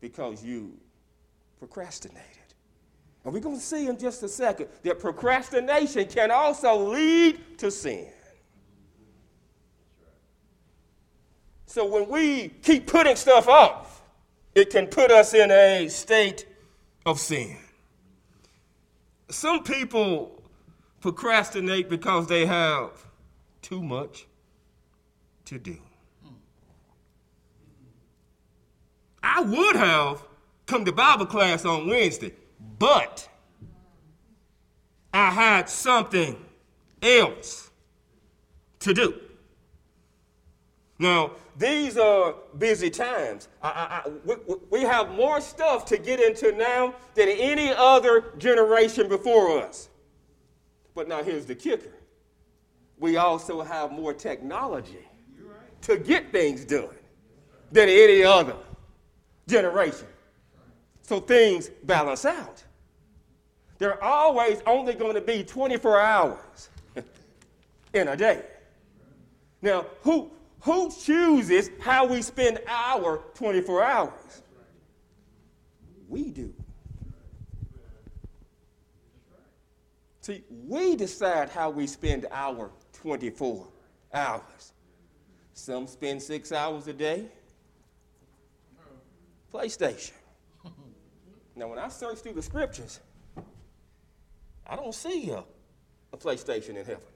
[0.00, 0.72] Because you
[1.58, 2.26] procrastinated.
[3.24, 7.70] And we're going to see in just a second that procrastination can also lead to
[7.70, 8.08] sin.
[11.66, 13.99] So when we keep putting stuff off,
[14.54, 16.46] it can put us in a state
[17.06, 17.56] of sin.
[19.28, 20.42] Some people
[21.00, 22.90] procrastinate because they have
[23.62, 24.26] too much
[25.46, 25.78] to do.
[29.22, 30.22] I would have
[30.66, 32.32] come to Bible class on Wednesday,
[32.78, 33.28] but
[35.12, 36.36] I had something
[37.02, 37.70] else
[38.80, 39.20] to do.
[40.98, 43.48] Now, these are busy times.
[43.62, 48.32] I, I, I, we, we have more stuff to get into now than any other
[48.38, 49.90] generation before us.
[50.94, 51.92] But now here's the kicker
[52.98, 55.06] we also have more technology
[55.82, 56.94] to get things done
[57.72, 58.56] than any other
[59.46, 60.08] generation.
[61.02, 62.64] So things balance out.
[63.76, 66.70] There are always only going to be 24 hours
[67.92, 68.44] in a day.
[69.60, 70.30] Now, who,
[70.62, 74.42] who chooses how we spend our 24 hours?
[76.08, 76.52] We do.
[80.20, 83.66] See, we decide how we spend our 24
[84.12, 84.72] hours.
[85.54, 87.26] Some spend six hours a day.
[89.52, 90.12] PlayStation.
[91.56, 93.00] Now, when I search through the scriptures,
[94.66, 95.44] I don't see a,
[96.12, 97.09] a PlayStation in heaven.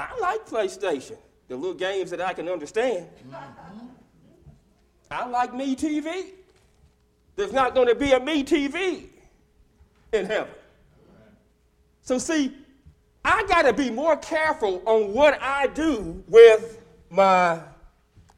[0.00, 3.06] I like PlayStation, the little games that I can understand.
[5.10, 6.30] I like MeTV.
[7.36, 9.08] There's not going to be a MeTV
[10.12, 10.54] in heaven.
[12.02, 12.56] So, see,
[13.24, 17.60] I got to be more careful on what I do with my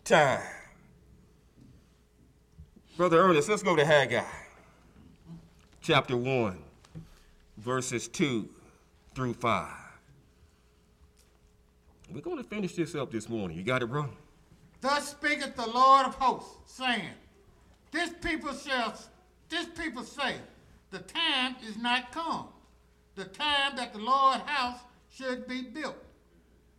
[0.05, 0.43] time.
[2.97, 4.25] Brother Ernest, let's go to Haggai,
[5.81, 6.59] chapter 1,
[7.59, 8.49] verses 2
[9.15, 9.82] through 5.
[12.13, 13.57] We're going to finish this up this morning.
[13.57, 14.09] You got it, bro?
[14.83, 17.09] Thus speaketh the Lord of hosts, saying,
[17.91, 18.95] This people shall,
[19.49, 20.35] this people say,
[20.91, 22.49] the time is not come,
[23.15, 25.97] the time that the Lord's house should be built.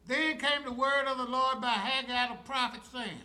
[0.06, 3.22] Then came the word of the Lord by Haggai the prophet, saying,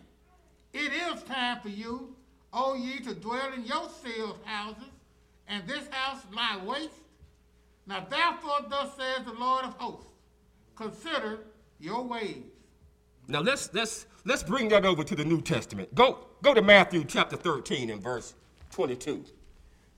[0.73, 2.15] It is time for you,
[2.55, 4.85] O ye, to dwell in your sealed houses,
[5.47, 7.03] and this house lie waste.
[7.87, 10.13] Now therefore, thus says the Lord of hosts,
[10.75, 11.41] consider
[11.81, 12.43] your ways.
[13.29, 15.95] Now let's let's let's bring that over to the New Testament.
[15.95, 18.35] Go go to Matthew chapter 13 and verse
[18.73, 19.25] 22.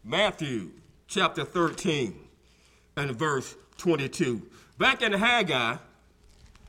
[0.04, 0.70] Matthew
[1.06, 2.14] chapter 13
[2.96, 4.42] and verse 22.
[4.78, 5.76] Back in Haggai,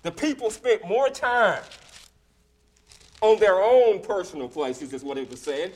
[0.03, 1.63] the people spent more time
[3.21, 5.71] on their own personal places, is what it was saying,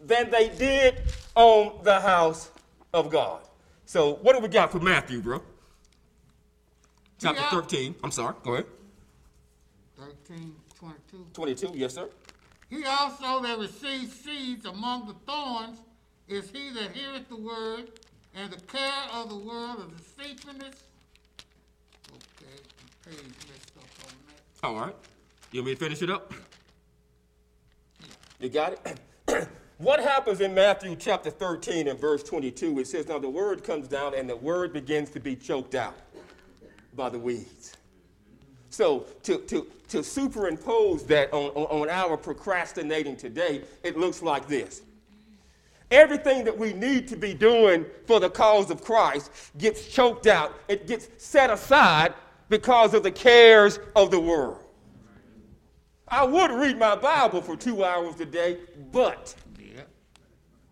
[0.00, 1.00] than they did
[1.34, 2.50] on the house
[2.92, 3.40] of God.
[3.86, 5.42] So, what do we got for Matthew, bro?
[7.22, 7.50] Chapter Yeah.
[7.50, 7.94] 13.
[8.02, 8.66] I'm sorry, go ahead.
[9.96, 11.26] 13, 22.
[11.32, 12.10] 22, yes, sir.
[12.68, 15.78] He also that receives seeds among the thorns
[16.26, 17.92] is he that heareth the word,
[18.34, 20.82] and the care of the world of deceitfulness.
[22.10, 22.60] Okay,
[23.04, 23.18] page
[23.48, 23.84] messed up
[24.64, 24.94] on All right.
[25.52, 26.32] You want me to finish it up?
[28.40, 29.48] You got it?
[29.78, 32.80] what happens in Matthew chapter 13 and verse 22?
[32.80, 35.94] It says, Now the word comes down and the word begins to be choked out
[36.94, 37.76] by the weeds.
[38.70, 44.48] So to, to, to superimpose that on, on, on our procrastinating today, it looks like
[44.48, 44.82] this.
[45.90, 50.54] Everything that we need to be doing for the cause of Christ gets choked out.
[50.68, 52.14] It gets set aside
[52.48, 54.58] because of the cares of the world.
[56.08, 58.58] I would read my Bible for two hours a day,
[58.90, 59.34] but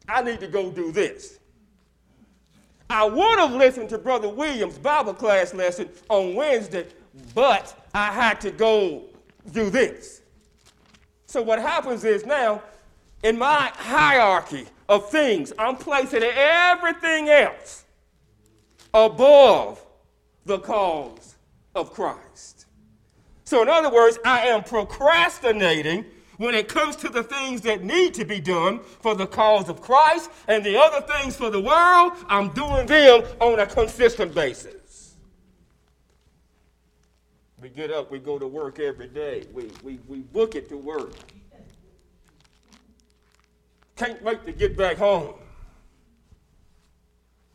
[0.08, 1.39] I need to go do this.
[2.90, 6.86] I would have listened to Brother Williams' Bible class lesson on Wednesday,
[7.36, 9.04] but I had to go
[9.52, 10.22] do this.
[11.26, 12.60] So what happens is now,
[13.22, 17.84] in my hierarchy of things, I'm placing everything else
[18.92, 19.84] above
[20.44, 21.36] the cause
[21.76, 22.66] of Christ.
[23.44, 26.06] So, in other words, I am procrastinating
[26.40, 29.82] when it comes to the things that need to be done for the cause of
[29.82, 35.16] Christ and the other things for the world, I'm doing them on a consistent basis.
[37.60, 40.78] We get up, we go to work every day, we, we, we book it to
[40.78, 41.12] work.
[43.96, 45.34] Can't wait to get back home.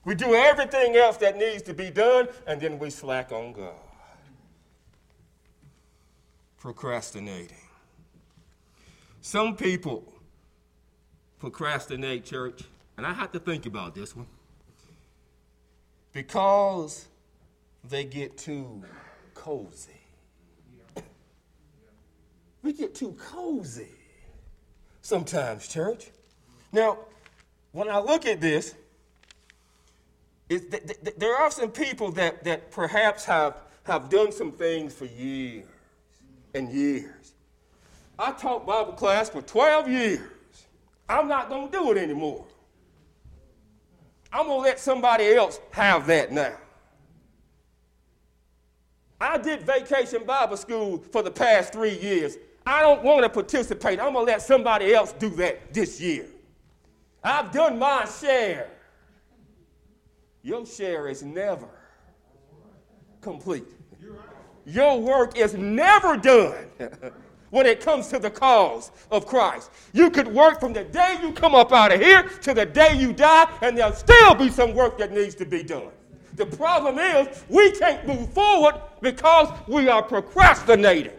[0.03, 3.73] We do everything else that needs to be done, and then we slack on God
[6.59, 7.64] procrastinating.
[9.25, 10.03] Some people
[11.39, 12.61] procrastinate, church,
[12.95, 14.27] and I have to think about this one
[16.13, 17.07] because
[17.89, 18.83] they get too
[19.33, 19.99] cozy.
[22.61, 23.95] We get too cozy
[25.01, 26.11] sometimes, church.
[26.71, 26.99] Now,
[27.71, 28.75] when I look at this,
[30.49, 35.05] th- th- there are some people that, that perhaps have, have done some things for
[35.05, 35.65] years
[36.53, 37.14] and years.
[38.17, 40.21] I taught Bible class for 12 years.
[41.07, 42.45] I'm not going to do it anymore.
[44.31, 46.55] I'm going to let somebody else have that now.
[49.19, 52.37] I did vacation Bible school for the past three years.
[52.65, 53.99] I don't want to participate.
[53.99, 56.25] I'm going to let somebody else do that this year.
[57.23, 58.71] I've done my share.
[60.41, 61.69] Your share is never
[63.21, 63.65] complete.
[64.65, 66.67] Your work is never done
[67.55, 69.71] when it comes to the cause of Christ.
[69.93, 72.97] You could work from the day you come up out of here to the day
[72.97, 75.87] you die, and there'll still be some work that needs to be done.
[76.33, 81.13] The problem is we can't move forward because we are procrastinating.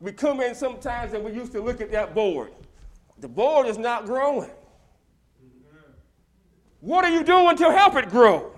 [0.00, 2.52] We come in sometimes and we used to look at that board.
[3.18, 4.50] The board is not growing.
[6.80, 8.54] What are you doing to help it grow?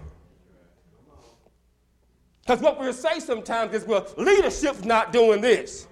[2.43, 5.87] Because what we'll say sometimes is, well, leadership's not doing this.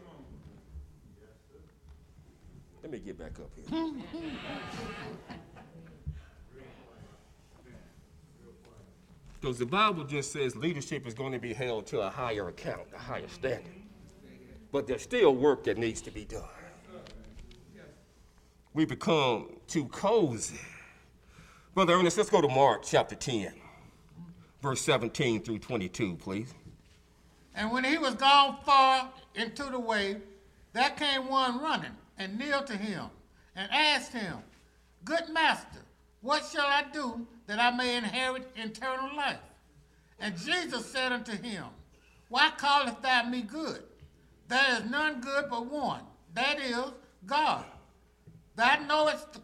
[2.83, 3.93] Let me get back up here.
[9.41, 12.83] Because the Bible just says leadership is going to be held to a higher account,
[12.95, 13.73] a higher standard.
[14.71, 16.45] But there's still work that needs to be done.
[18.75, 20.61] We become too cozy.
[21.75, 23.55] Brother Ernest, let's go to Mark chapter 10
[24.63, 26.53] verse 17 through 22, please.
[27.55, 30.17] And when he was gone far into the way,
[30.73, 33.07] there came one running and kneeled to him
[33.57, 34.39] and asked him,
[35.05, 35.81] Good master,
[36.21, 39.39] what shall I do that I may inherit eternal life?
[40.21, 41.65] And Jesus said unto him,
[42.29, 43.83] Why callest thou me good?
[44.49, 46.03] There is none good but one,
[46.35, 46.77] that is
[47.27, 47.65] God.
[48.57, 49.41] Thou knowest the,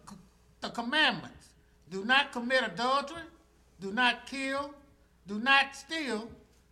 [0.60, 1.48] the commandments.
[1.90, 3.22] Do not commit adultery,
[3.80, 4.74] do not kill,
[5.26, 6.28] do not steal.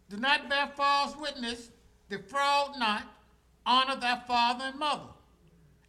[0.08, 1.70] Do not bear false witness.
[2.08, 3.02] Defraud not.
[3.66, 5.08] Honor thy father and mother.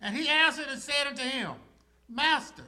[0.01, 1.51] And he answered and said unto him,
[2.09, 2.63] Master,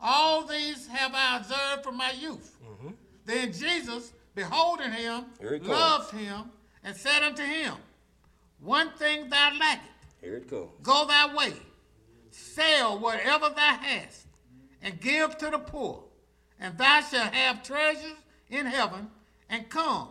[0.00, 2.56] all these have I observed from my youth.
[2.64, 2.88] Mm-hmm.
[3.24, 6.44] Then Jesus, beholding him, loved him,
[6.84, 7.74] and said unto him,
[8.60, 9.88] One thing thou lackest.
[10.20, 10.68] Here it goes.
[10.82, 11.54] Go thy way,
[12.30, 14.26] sell whatever thou hast,
[14.82, 16.04] and give to the poor,
[16.60, 18.16] and thou shalt have treasures
[18.50, 19.08] in heaven
[19.52, 20.08] and come,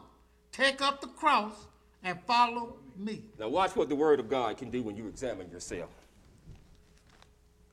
[0.53, 1.67] take up the cross
[2.03, 3.23] and follow me.
[3.37, 5.89] Now, watch what the Word of God can do when you examine yourself.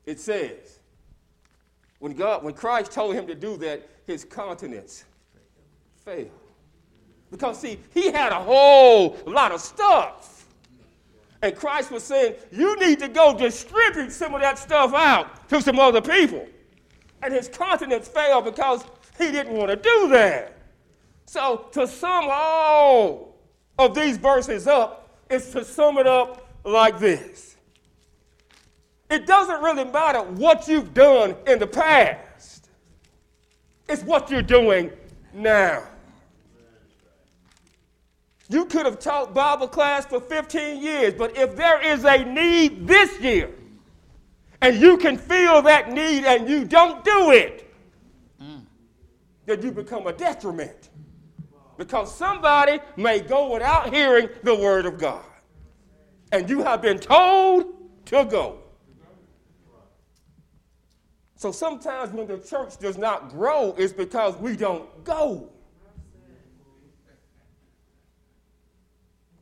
[0.05, 0.79] It says,
[1.99, 5.05] when God, when Christ told him to do that, his countenance
[6.03, 6.31] failed.
[7.29, 10.47] Because see, he had a whole lot of stuff.
[11.43, 15.61] And Christ was saying, you need to go distribute some of that stuff out to
[15.61, 16.47] some other people.
[17.21, 18.83] And his countenance failed because
[19.17, 20.58] he didn't want to do that.
[21.29, 23.35] So, to sum all
[23.77, 27.49] of these verses up is to sum it up like this
[29.11, 32.69] it doesn't really matter what you've done in the past,
[33.87, 34.91] it's what you're doing
[35.31, 35.83] now.
[38.49, 42.87] You could have taught Bible class for 15 years, but if there is a need
[42.87, 43.51] this year,
[44.61, 47.71] and you can feel that need and you don't do it,
[48.41, 48.61] mm.
[49.45, 50.88] then you become a detriment.
[51.79, 55.23] Because somebody may go without hearing the word of God.
[56.29, 57.67] And you have been told
[58.07, 58.59] to go.
[61.37, 65.49] So sometimes when the church does not grow, it's because we don't go.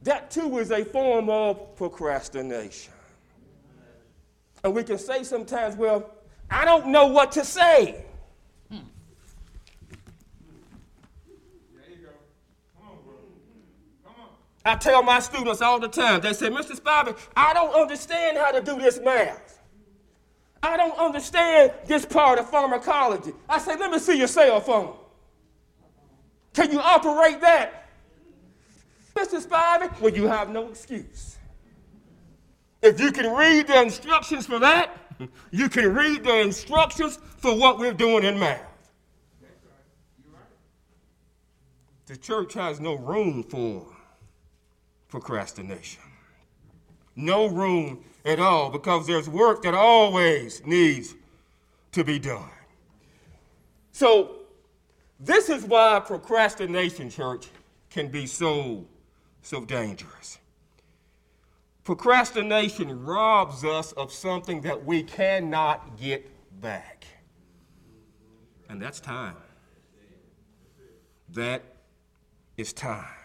[0.03, 2.93] That too is a form of procrastination.
[4.63, 6.11] And we can say sometimes, well,
[6.51, 8.05] I don't know what to say.
[14.67, 16.77] I tell my students all the time, they say, Mr.
[16.77, 19.59] Spivey, I don't understand how to do this math.
[20.61, 23.31] I don't understand this part of pharmacology.
[23.47, 24.95] I say, let me see your cell phone.
[26.53, 27.87] Can you operate that?
[29.15, 29.41] Mr.
[29.41, 31.37] Spivey, well, you have no excuse.
[32.81, 34.91] If you can read the instructions for that,
[35.51, 38.61] you can read the instructions for what we're doing in math.
[42.07, 43.96] The church has no room for
[45.09, 46.01] procrastination.
[47.15, 51.15] No room at all because there's work that always needs
[51.93, 52.49] to be done.
[53.91, 54.35] So,
[55.19, 57.47] this is why procrastination, church,
[57.89, 58.85] can be so,
[59.41, 60.37] so dangerous.
[61.83, 66.29] Procrastination robs us of something that we cannot get
[66.61, 67.07] back,
[68.69, 69.37] and that's time.
[71.29, 71.63] That
[72.57, 73.16] is time.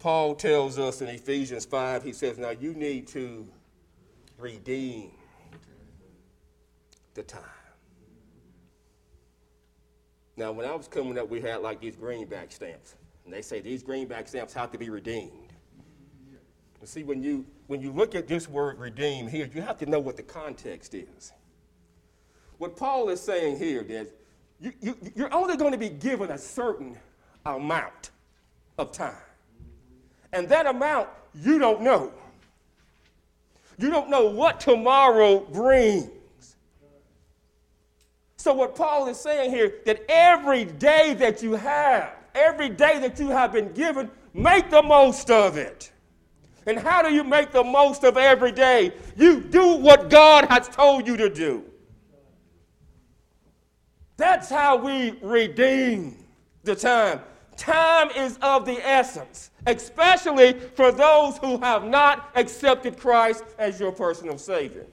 [0.00, 3.46] Paul tells us in Ephesians 5, he says, Now you need to
[4.38, 5.10] redeem
[7.12, 7.42] the time.
[10.38, 12.94] Now, when I was coming up, we had like these greenback stamps.
[13.26, 15.52] And they say these greenback stamps have to be redeemed.
[16.80, 19.86] And see, when you, when you look at this word redeem here, you have to
[19.86, 21.32] know what the context is.
[22.56, 24.08] What Paul is saying here is
[24.60, 26.96] you, you, you're only going to be given a certain
[27.44, 28.10] amount
[28.78, 29.14] of time.
[30.32, 32.12] And that amount you don't know.
[33.78, 36.10] You don't know what tomorrow brings.
[38.36, 43.18] So, what Paul is saying here, that every day that you have, every day that
[43.18, 45.92] you have been given, make the most of it.
[46.66, 48.92] And how do you make the most of every day?
[49.16, 51.64] You do what God has told you to do.
[54.16, 56.24] That's how we redeem
[56.62, 57.20] the time.
[57.60, 63.92] Time is of the essence, especially for those who have not accepted Christ as your
[63.92, 64.86] personal Savior.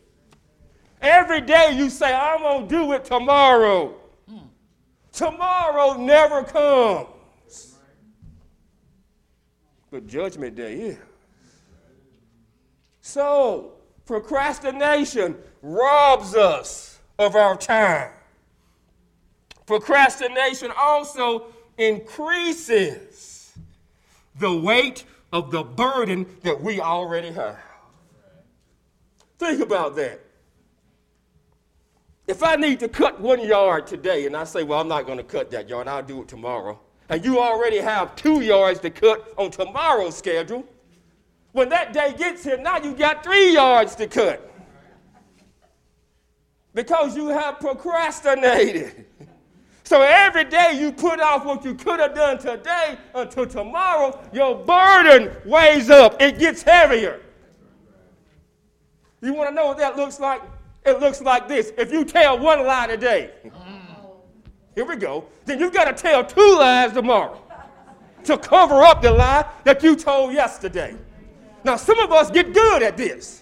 [1.02, 3.96] Every day you say, I'm going to do it tomorrow.
[5.14, 7.78] Tomorrow never comes.
[9.90, 10.98] But Judgment Day is.
[13.00, 18.12] So, procrastination robs us of our time.
[19.66, 23.54] Procrastination also increases
[24.40, 27.60] the weight of the burden that we already have.
[29.40, 30.20] Think about that.
[32.28, 35.18] If I need to cut one yard today and I say, well, I'm not going
[35.18, 38.90] to cut that yard, I'll do it tomorrow, and you already have two yards to
[38.90, 40.66] cut on tomorrow's schedule,
[41.54, 44.52] when that day gets here, now you got three yards to cut
[46.74, 49.06] because you have procrastinated.
[49.88, 54.54] So every day you put off what you could have done today until tomorrow, your
[54.54, 56.22] burden weighs up.
[56.22, 57.22] It gets heavier.
[59.22, 60.42] You want to know what that looks like?
[60.86, 61.72] It looks like this.
[61.78, 63.32] If you tell one lie today,
[64.76, 67.42] here we go, then you've got to tell two lies tomorrow
[68.26, 70.98] to cover up the lie that you told yesterday.
[71.64, 73.42] Now, some of us get good at this.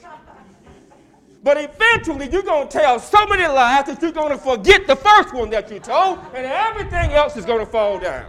[1.46, 4.96] But eventually, you're going to tell so many lies that you're going to forget the
[4.96, 8.26] first one that you told, and everything else is going to fall down.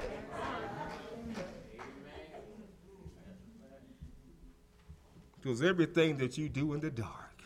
[5.41, 7.41] Because everything that you do in the dark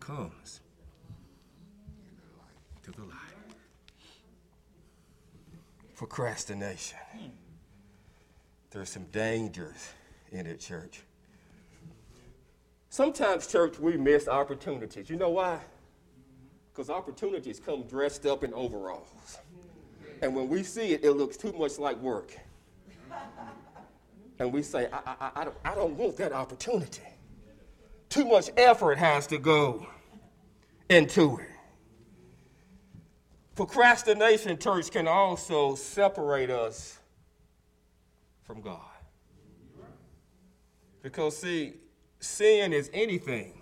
[0.00, 0.62] comes
[2.82, 3.18] to the light.
[5.96, 6.98] Procrastination.
[8.70, 9.90] There's some dangers
[10.30, 11.02] in it, church.
[12.92, 15.08] Sometimes, church, we miss opportunities.
[15.08, 15.58] You know why?
[16.70, 19.38] Because opportunities come dressed up in overalls.
[20.20, 22.36] And when we see it, it looks too much like work.
[24.38, 27.00] And we say, I, I, I, don't, I don't want that opportunity.
[28.10, 29.86] Too much effort has to go
[30.90, 31.48] into it.
[33.54, 36.98] Procrastination, church, can also separate us
[38.44, 38.80] from God.
[41.02, 41.76] Because, see,
[42.22, 43.60] sin is anything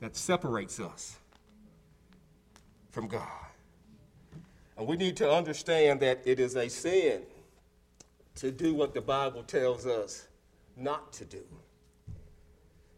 [0.00, 1.16] that separates us
[2.90, 3.28] from God.
[4.76, 7.22] And we need to understand that it is a sin
[8.36, 10.28] to do what the Bible tells us
[10.76, 11.42] not to do.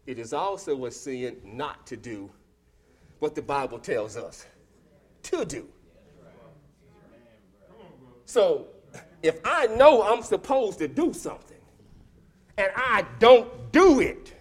[0.05, 2.29] It is also a sin not to do
[3.19, 4.45] what the Bible tells us
[5.23, 5.67] to do.
[8.25, 8.67] So,
[9.23, 11.46] if I know I'm supposed to do something
[12.57, 14.33] and I don't do it,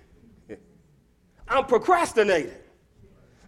[1.48, 2.52] I'm procrastinating.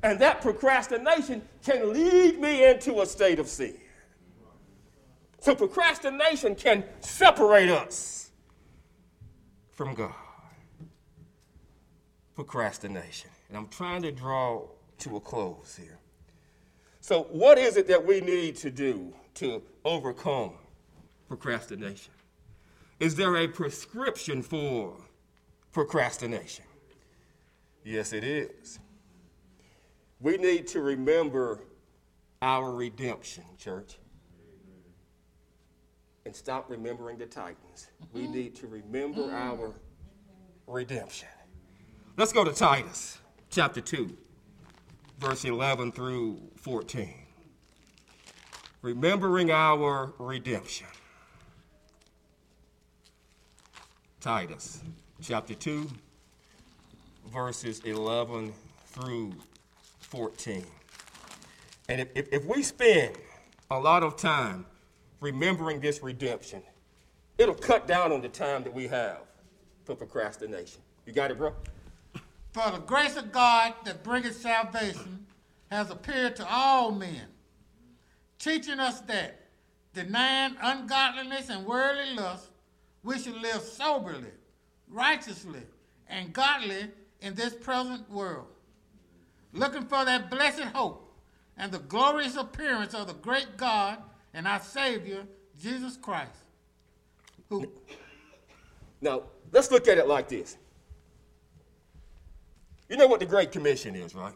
[0.02, 3.76] And that procrastination can lead me into a state of sin.
[5.40, 8.30] So procrastination can separate us
[9.70, 10.14] from God.
[12.34, 13.30] Procrastination.
[13.48, 14.62] And I'm trying to draw
[14.98, 15.98] to a close here.
[17.00, 20.52] So, what is it that we need to do to overcome
[21.28, 22.12] procrastination?
[23.00, 24.96] Is there a prescription for
[25.72, 26.64] procrastination?
[27.84, 28.80] Yes, it is.
[30.20, 31.60] We need to remember
[32.42, 33.98] our redemption, church.
[36.26, 37.88] And stop remembering the Titans.
[38.12, 38.32] We mm-hmm.
[38.32, 39.34] need to remember mm-hmm.
[39.34, 39.74] our
[40.66, 41.28] redemption.
[42.16, 43.18] Let's go to Titus
[43.48, 44.16] chapter 2,
[45.20, 47.14] verse 11 through 14.
[48.82, 50.88] Remembering our redemption.
[54.28, 54.82] Titus
[55.22, 55.88] chapter 2,
[57.32, 58.52] verses 11
[58.88, 59.32] through
[60.00, 60.66] 14.
[61.88, 63.16] And if, if, if, we spend
[63.70, 64.66] a lot of time
[65.22, 66.60] remembering this redemption,
[67.38, 69.20] it'll cut down on the time that we have
[69.86, 70.82] for procrastination.
[71.06, 71.54] You got it, bro?
[72.52, 75.24] For the grace of God that bringeth salvation
[75.70, 77.28] has appeared to all men,
[78.38, 79.40] teaching us that,
[79.94, 82.47] denying ungodliness and worldly lust,
[83.08, 84.32] we should live soberly,
[84.86, 85.62] righteously,
[86.10, 86.88] and godly
[87.22, 88.44] in this present world,
[89.54, 91.10] looking for that blessed hope
[91.56, 93.96] and the glorious appearance of the great God
[94.34, 95.24] and our Savior,
[95.58, 96.36] Jesus Christ.
[97.48, 97.72] Who
[99.00, 100.58] now, let's look at it like this.
[102.90, 104.34] You know what the Great Commission is, right?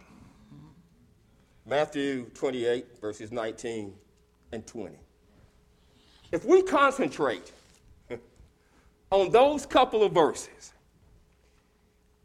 [1.66, 3.93] Matthew 28, verses 19
[4.53, 4.97] and 20.
[6.31, 7.53] If we concentrate
[9.12, 10.72] on those couple of verses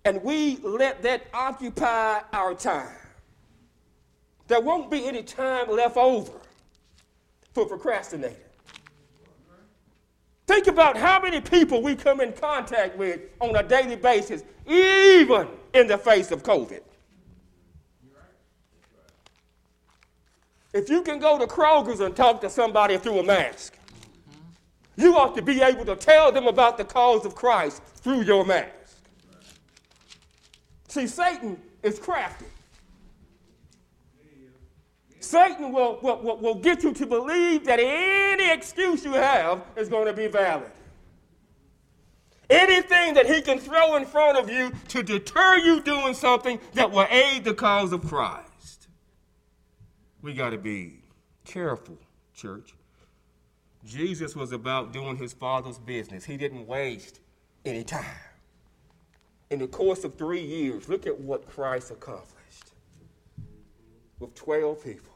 [0.05, 2.95] and we let that occupy our time,
[4.47, 6.31] there won't be any time left over
[7.53, 8.38] for procrastinating.
[10.47, 15.49] Think about how many people we come in contact with on a daily basis, even
[15.73, 16.79] in the face of COVID.
[20.73, 23.77] If you can go to Kroger's and talk to somebody through a mask,
[24.98, 28.43] you ought to be able to tell them about the cause of Christ through your
[28.43, 28.72] mask.
[30.88, 32.45] See, Satan is crafty.
[35.20, 40.06] Satan will, will, will, get you to believe that any excuse you have is going
[40.06, 40.72] to be valid.
[42.50, 46.89] Anything that he can throw in front of you to deter you doing something that
[46.89, 48.88] will aid the cause of Christ.
[50.22, 51.02] We got to be
[51.43, 51.98] careful,
[52.34, 52.74] church.
[53.88, 56.25] Jesus was about doing his father's business.
[56.25, 57.21] He didn't waste
[57.63, 58.03] any time.
[59.49, 62.73] In the course of three years, look at what Christ accomplished
[64.19, 65.13] with 12 people.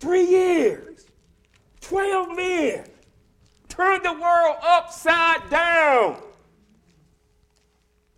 [0.00, 1.06] Three years,
[1.80, 2.84] 12 men
[3.68, 6.20] turned the world upside down.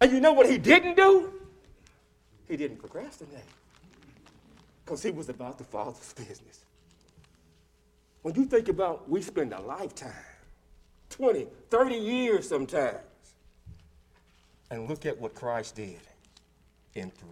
[0.00, 1.30] And you know what he didn't do?
[2.48, 3.44] He didn't procrastinate
[4.84, 6.61] because he was about the Father's business.
[8.22, 10.12] When you think about we spend a lifetime,
[11.10, 12.98] 20, 30 years sometimes,
[14.70, 16.00] and look at what Christ did
[16.94, 17.28] in three.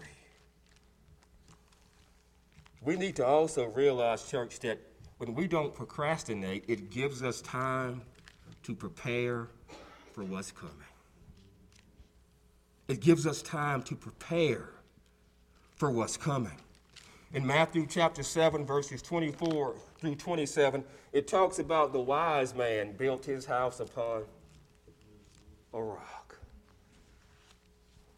[2.82, 4.78] We need to also realize, church, that
[5.18, 8.02] when we don't procrastinate, it gives us time
[8.62, 9.48] to prepare
[10.12, 10.74] for what's coming.
[12.88, 14.70] It gives us time to prepare
[15.76, 16.56] for what's coming.
[17.32, 20.82] In Matthew chapter 7, verses 24 through 27,
[21.12, 24.22] it talks about the wise man built his house upon
[25.74, 26.38] a rock.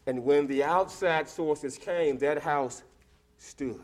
[0.07, 2.83] And when the outside sources came, that house
[3.39, 3.81] stood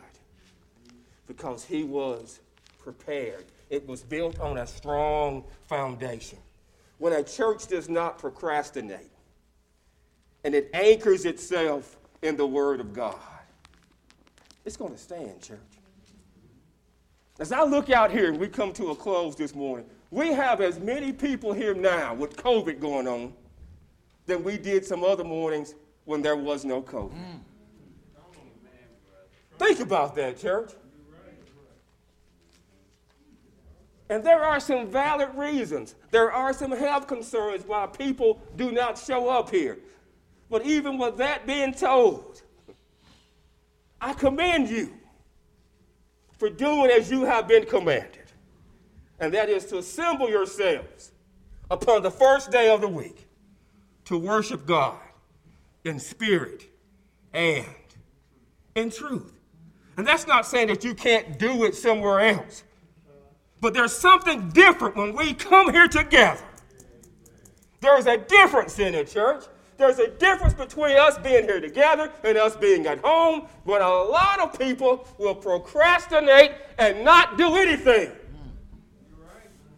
[1.26, 2.40] because he was
[2.78, 3.44] prepared.
[3.68, 6.38] It was built on a strong foundation.
[6.98, 9.10] When a church does not procrastinate
[10.44, 13.16] and it anchors itself in the Word of God,
[14.64, 15.58] it's going to stand, church.
[17.38, 20.60] As I look out here and we come to a close this morning, we have
[20.60, 23.32] as many people here now with COVID going on
[24.26, 25.74] than we did some other mornings
[26.04, 27.12] when there was no COVID.
[27.12, 27.40] Mm.
[29.58, 30.72] Think about that, church.
[34.10, 35.94] And there are some valid reasons.
[36.10, 39.78] There are some health concerns why people do not show up here.
[40.48, 42.42] But even with that being told,
[44.00, 44.97] I commend you
[46.38, 48.32] for doing as you have been commanded.
[49.20, 51.12] And that is to assemble yourselves
[51.70, 53.26] upon the first day of the week
[54.06, 54.98] to worship God
[55.84, 56.64] in spirit
[57.32, 57.66] and
[58.74, 59.32] in truth.
[59.96, 62.62] And that's not saying that you can't do it somewhere else.
[63.60, 66.44] But there's something different when we come here together.
[67.80, 69.44] There's a difference in it, church.
[69.78, 73.88] There's a difference between us being here together and us being at home, but a
[73.88, 78.10] lot of people will procrastinate and not do anything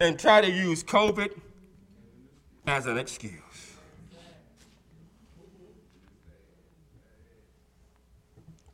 [0.00, 1.38] and try to use COVID
[2.66, 3.36] as an excuse.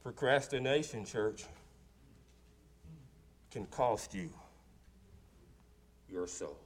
[0.04, 1.44] Procrastination, church,
[3.50, 4.30] can cost you
[6.08, 6.56] your soul.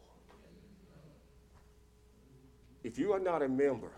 [2.84, 3.90] If you are not a member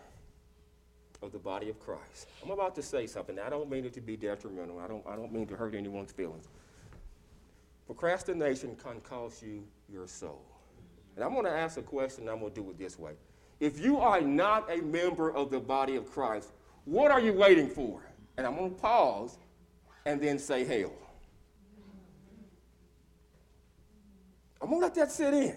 [1.22, 3.38] of the body of Christ, I'm about to say something.
[3.38, 4.78] I don't mean it to be detrimental.
[4.78, 6.48] I don't, I don't mean to hurt anyone's feelings.
[7.86, 10.42] Procrastination can cost you your soul.
[11.14, 13.12] And I'm going to ask a question, I'm going to do it this way.
[13.60, 16.50] If you are not a member of the body of Christ,
[16.84, 18.02] what are you waiting for?
[18.36, 19.38] And I'm going to pause
[20.04, 20.92] and then say hell.
[24.60, 25.56] I'm going to let that sit in.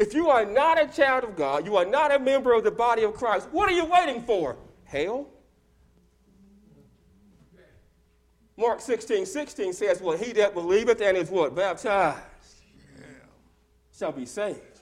[0.00, 2.70] If you are not a child of God, you are not a member of the
[2.70, 4.56] body of Christ, what are you waiting for?
[4.84, 5.28] Hell?
[8.56, 11.54] Mark 16, 16 says, Well, he that believeth and is what?
[11.54, 12.18] Baptized
[13.94, 14.80] shall be saved.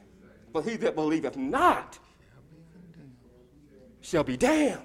[0.53, 1.99] But he that believeth not
[4.01, 4.83] shall be damned.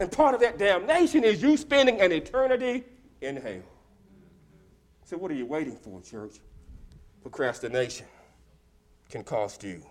[0.00, 2.82] And part of that damnation is you spending an eternity
[3.20, 3.62] in hell.
[5.04, 6.38] So, what are you waiting for, church?
[7.22, 8.06] Procrastination
[9.08, 9.82] can cost you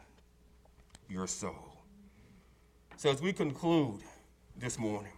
[1.09, 1.77] your soul.
[2.97, 4.01] So, as we conclude
[4.57, 5.13] this morning,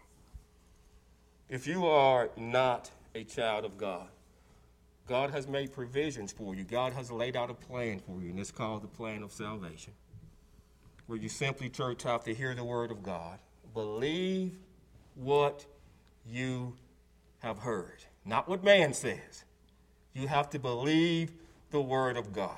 [1.47, 4.08] if you are not a child of God,
[5.08, 6.64] God has made provisions for you.
[6.64, 9.93] God has laid out a plan for you, and it's called the plan of salvation,
[11.08, 13.39] where you simply, church, have to hear the word of God,
[13.74, 14.60] believe
[15.16, 15.66] what
[16.28, 16.76] you
[17.39, 19.45] have heard, not what man says.
[20.14, 21.32] You have to believe
[21.72, 22.58] the word of God.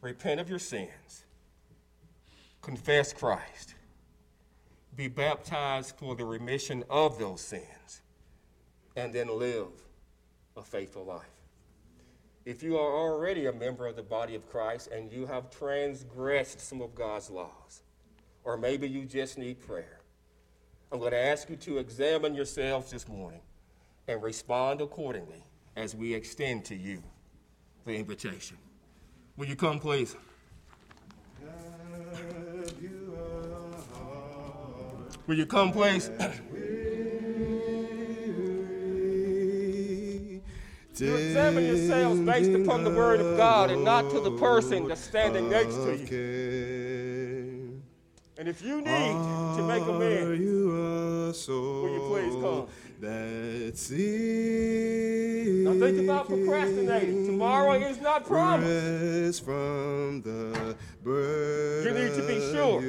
[0.00, 1.24] Repent of your sins,
[2.62, 3.74] confess Christ,
[4.94, 8.02] be baptized for the remission of those sins,
[8.94, 9.68] and then live
[10.56, 11.26] a faithful life.
[12.44, 16.60] If you are already a member of the body of Christ and you have transgressed
[16.60, 17.82] some of God's laws,
[18.44, 20.00] or maybe you just need prayer,
[20.92, 23.40] I'm going to ask you to examine yourselves this morning
[24.06, 25.44] and respond accordingly
[25.76, 27.02] as we extend to you
[27.84, 28.56] the invitation.
[29.38, 30.16] Will you come, please?
[35.28, 36.10] Will you come, please?
[40.96, 45.04] you examine yourselves based upon the Word of God and not to the person that's
[45.04, 47.80] standing next to you.
[48.38, 49.12] And if you need
[49.56, 52.66] to make amends, will you please come?
[53.00, 53.78] That
[55.64, 57.26] now think about procrastinating.
[57.26, 59.44] Tomorrow is not promised.
[59.44, 60.74] From the
[61.04, 62.80] you need to be sure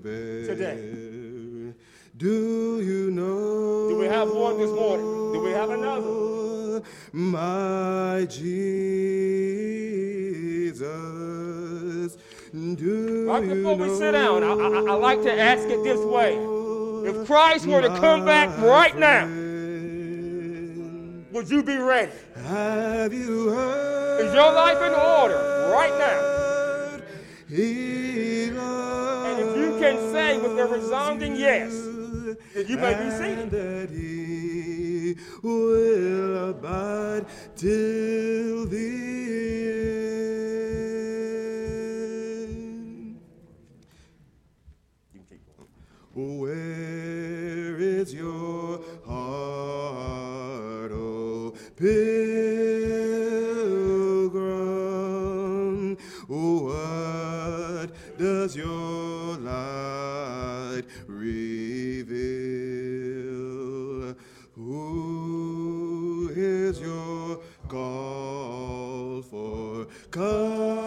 [0.00, 1.72] today.
[2.16, 3.88] Do you know?
[3.90, 5.32] Do we have one this morning?
[5.32, 6.82] Do we have another?
[7.12, 8.48] My Jesus.
[12.50, 16.57] Do right before we sit down, I, I, I like to ask it this way.
[17.06, 19.26] If Christ were to come back right now,
[21.32, 22.12] would you be ready?
[22.44, 24.26] Have you heard?
[24.26, 26.36] Is your life in order right now?
[29.30, 31.72] And if you can say with a resounding yes,
[32.54, 33.50] then you may be seated.
[33.50, 37.26] That he will abide
[37.56, 38.88] till the
[46.18, 51.96] Where is your heart, oh pilgrim?
[56.26, 61.36] What does your light reveal?
[64.56, 67.38] Who is your
[67.68, 69.86] call for?
[70.10, 70.77] Come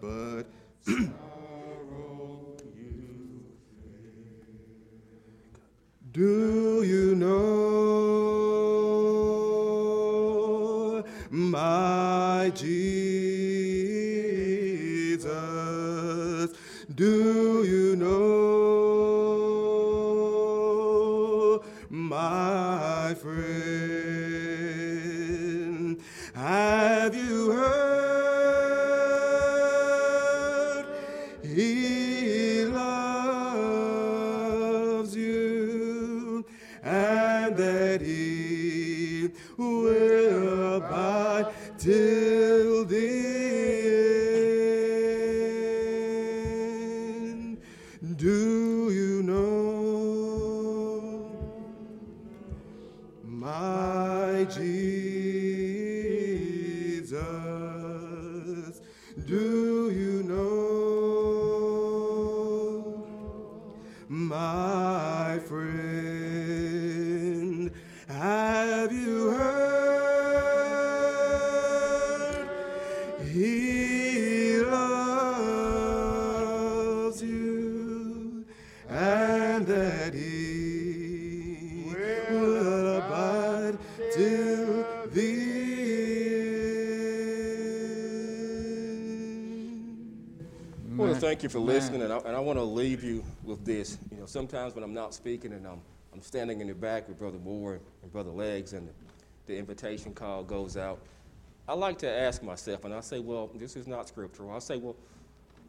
[0.00, 0.44] but
[91.42, 93.98] thank you for listening, and I, and I want to leave you with this.
[94.12, 95.80] You know, sometimes when I'm not speaking and I'm,
[96.12, 98.92] I'm standing in the back with Brother Moore and Brother Legs, and the,
[99.46, 101.00] the invitation call goes out,
[101.66, 104.52] I like to ask myself, and I say, well, this is not scriptural.
[104.52, 104.94] I say, well,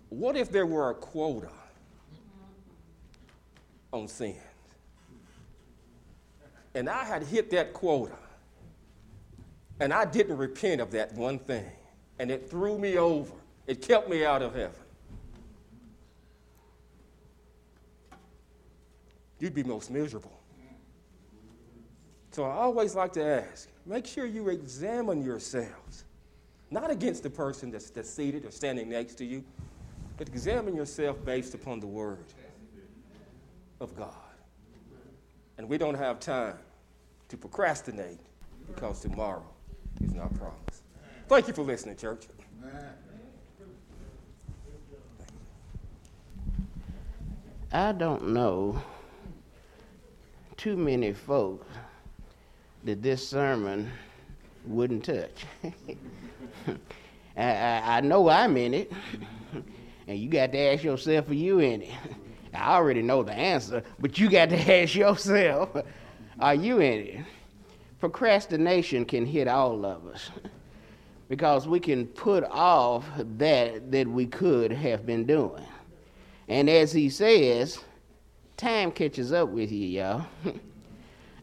[0.10, 1.50] what if there were a quota
[3.92, 4.36] on sin?
[6.76, 8.14] And I had hit that quota,
[9.80, 11.66] and I didn't repent of that one thing,
[12.20, 13.34] and it threw me over.
[13.66, 14.83] It kept me out of heaven.
[19.54, 20.32] You'd be most miserable.
[22.32, 26.06] So I always like to ask make sure you examine yourselves,
[26.72, 29.44] not against the person that's, that's seated or standing next to you,
[30.18, 32.26] but examine yourself based upon the Word
[33.80, 34.14] of God.
[35.58, 36.56] And we don't have time
[37.30, 38.20] to procrastinate
[38.68, 39.46] because tomorrow
[40.02, 40.84] is not promised.
[41.28, 42.26] Thank you for listening, church.
[47.72, 48.82] I don't know
[50.64, 51.68] too many folks
[52.86, 53.92] that this sermon
[54.66, 55.46] wouldn't touch.
[57.36, 58.94] I, I, know I'm in it,
[60.08, 61.92] and you got to ask yourself, are you in it?
[62.54, 65.76] I already know the answer, but you got to ask yourself,
[66.40, 67.26] are you in it?
[68.00, 70.32] Procrastination can hit all of us
[71.28, 73.06] because we can put off
[73.38, 75.66] that that we could have been doing.
[76.48, 77.84] And as he says,
[78.64, 80.26] time catches up with you, y'all.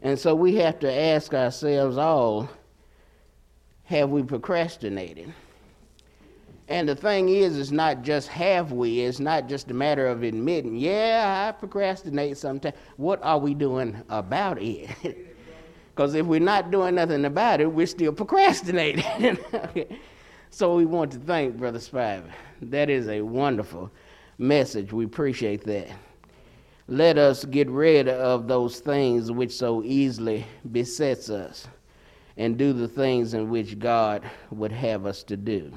[0.01, 2.49] and so we have to ask ourselves all
[3.83, 5.33] have we procrastinated?
[6.69, 10.23] And the thing is, it's not just have we, it's not just a matter of
[10.23, 12.75] admitting, yeah, I procrastinate sometimes.
[12.95, 14.89] What are we doing about it?
[15.93, 19.37] Because if we're not doing nothing about it, we're still procrastinating.
[20.49, 22.31] so we want to thank Brother Spivey.
[22.61, 23.91] That is a wonderful
[24.37, 24.93] message.
[24.93, 25.89] We appreciate that.
[26.87, 31.67] Let us get rid of those things which so easily besets us
[32.37, 35.71] and do the things in which God would have us to do.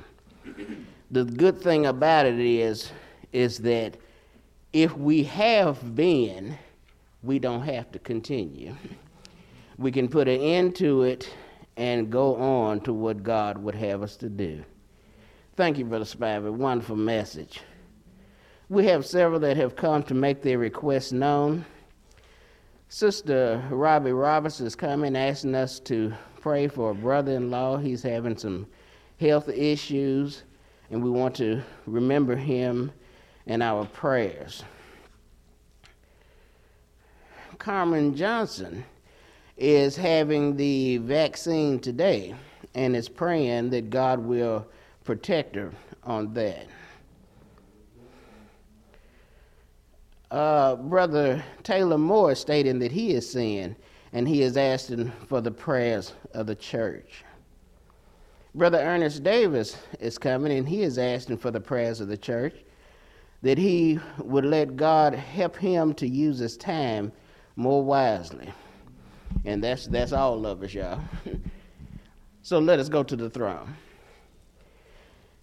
[1.11, 2.91] The good thing about it is
[3.33, 3.97] is that
[4.73, 6.57] if we have been,
[7.23, 8.75] we don't have to continue.
[9.79, 11.29] We can put an end to it
[11.77, 14.65] and go on to what God would have us to do.
[15.57, 16.53] Thank you, Brother Spivey.
[16.53, 17.61] Wonderful message.
[18.71, 21.67] We have several that have come to make their requests known.
[22.89, 27.77] Sister Robbie Roberts is coming asking us to pray for a brother in law.
[27.77, 28.67] He's having some
[29.21, 30.45] health issues,
[30.91, 32.91] and we want to remember him
[33.45, 34.63] in our prayers.
[37.59, 38.83] Carmen Johnson
[39.59, 42.35] is having the vaccine today
[42.75, 44.67] and is praying that God will
[45.05, 45.71] protect her
[46.03, 46.67] on that.
[50.31, 53.77] Uh, Brother Taylor Moore stating that he is seeing
[54.13, 57.25] and he is asking for the prayers of the church.
[58.55, 62.55] Brother Ernest Davis is coming and he is asking for the prayers of the church
[63.43, 67.13] that he would let God help him to use his time
[67.57, 68.53] more wisely.
[69.45, 71.01] And that's that's all of us, y'all.
[72.43, 73.75] so let us go to the throne.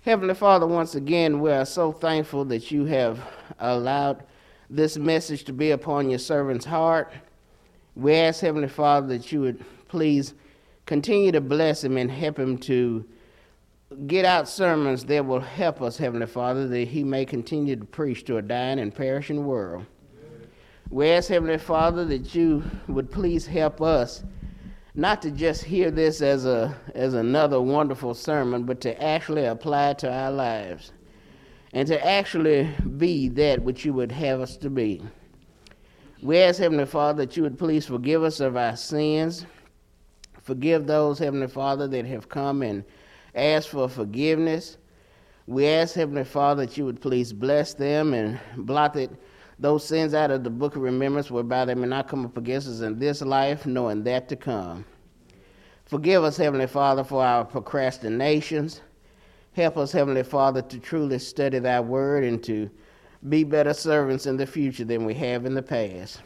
[0.03, 3.20] Heavenly Father, once again, we are so thankful that you have
[3.60, 4.24] allowed
[4.72, 7.11] this message to be upon your servant's heart.
[7.95, 10.34] We ask, Heavenly Father, that you would please
[10.85, 13.06] continue to bless him and help him to
[14.07, 18.23] get out sermons that will help us, Heavenly Father, that he may continue to preach
[18.26, 19.85] to a dying and perishing world.
[20.89, 24.23] We ask, Heavenly Father, that you would please help us
[24.95, 29.89] not to just hear this as, a, as another wonderful sermon, but to actually apply
[29.89, 30.93] it to our lives
[31.73, 35.02] and to actually be that which you would have us to be.
[36.22, 39.45] We ask, Heavenly Father, that you would please forgive us of our sins.
[40.41, 42.84] Forgive those, Heavenly Father, that have come and
[43.34, 44.77] asked for forgiveness.
[45.48, 49.11] We ask, Heavenly Father, that you would please bless them and blot it,
[49.57, 52.68] those sins out of the book of remembrance, whereby they may not come up against
[52.68, 54.85] us in this life, nor in that to come.
[55.85, 58.81] Forgive us, Heavenly Father, for our procrastinations.
[59.53, 62.69] Help us, Heavenly Father, to truly study thy word and to
[63.28, 66.22] be better servants in the future than we have in the past.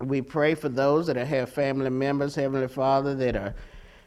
[0.00, 3.54] We pray for those that have family members, Heavenly Father, that are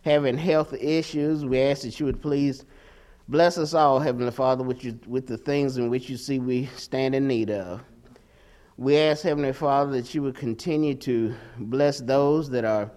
[0.01, 1.45] having health issues.
[1.45, 2.65] We ask that you would please
[3.29, 6.65] bless us all, Heavenly Father, with, you, with the things in which you see we
[6.75, 7.81] stand in need of.
[8.75, 12.91] We ask, Heavenly Father, that you would continue to bless those that are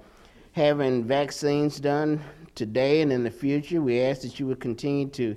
[0.50, 2.20] having vaccines done
[2.54, 3.80] today and in the future.
[3.80, 5.36] We ask that you would continue to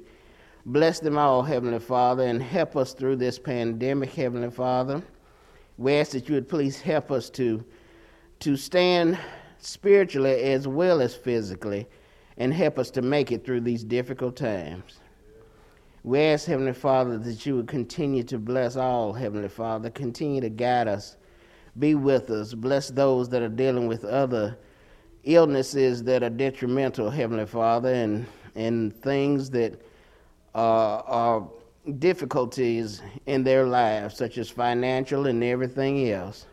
[0.65, 5.01] bless them all, Heavenly Father, and help us through this pandemic, Heavenly Father.
[5.77, 7.63] We ask that you would please help us to,
[8.39, 9.17] to stand
[9.59, 11.87] spiritually as well as physically
[12.37, 14.99] and help us to make it through these difficult times.
[16.03, 19.89] We ask, Heavenly Father, that you would continue to bless all, Heavenly Father.
[19.89, 21.17] Continue to guide us,
[21.79, 24.57] be with us, bless those that are dealing with other
[25.25, 28.25] illnesses that are detrimental, Heavenly Father, and,
[28.55, 29.81] and things that
[30.53, 31.47] uh, are
[31.99, 36.45] difficulties in their lives, such as financial and everything else.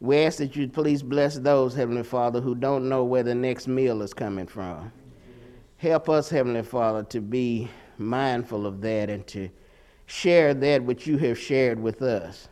[0.00, 3.68] We ask that you please bless those, Heavenly Father, who don't know where the next
[3.68, 4.92] meal is coming from.
[5.76, 7.68] Help us, Heavenly Father, to be
[7.98, 9.48] mindful of that and to
[10.06, 12.48] share that which you have shared with us.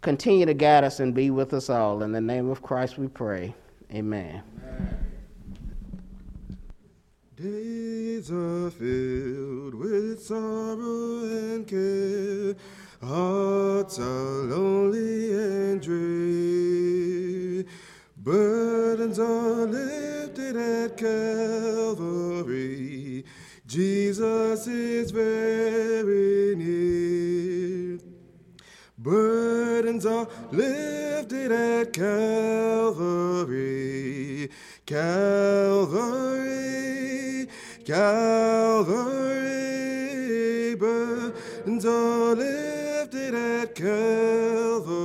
[0.00, 2.02] Continue to guide us and be with us all.
[2.02, 3.54] In the name of Christ we pray.
[3.92, 4.42] Amen.
[7.34, 12.54] Days are filled with sorrow and care.
[13.02, 17.66] Hearts are lonely and dreary.
[18.16, 22.04] Burdens are lifted at Calvary.
[23.66, 27.98] Jesus is very near.
[28.98, 32.48] Burdens are lifted at Calvary,
[34.86, 35.98] Calvary,
[37.84, 39.44] Calvary.
[40.76, 45.04] Burdens are lifted at Calvary.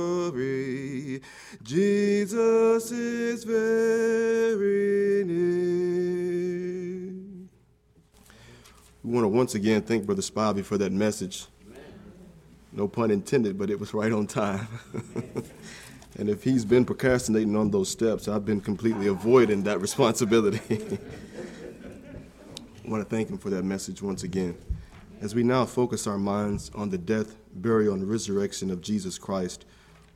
[1.62, 7.12] Jesus is very near.
[9.04, 11.44] We want to once again thank Brother Spivey for that message.
[12.72, 14.66] No pun intended, but it was right on time.
[16.18, 20.60] and if he's been procrastinating on those steps, I've been completely avoiding that responsibility.
[22.84, 24.56] I want to thank him for that message once again.
[25.20, 29.66] As we now focus our minds on the death, burial, and resurrection of Jesus Christ,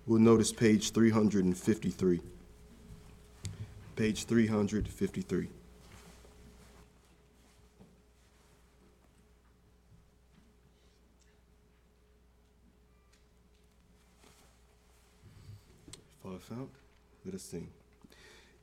[0.06, 2.20] we'll notice page 353.
[3.96, 5.48] Page 353.
[17.24, 17.68] Let us sing.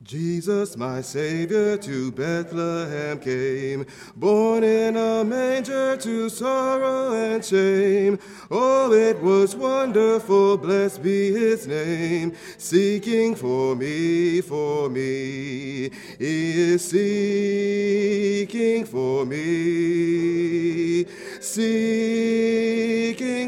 [0.02, 3.84] Jesus, my Savior, to Bethlehem came,
[4.16, 8.18] born in a manger to sorrow and shame.
[8.50, 15.90] Oh, it was wonderful, blessed be his name, seeking for me, for me.
[16.18, 21.04] He is seeking for me,
[21.40, 22.70] seeking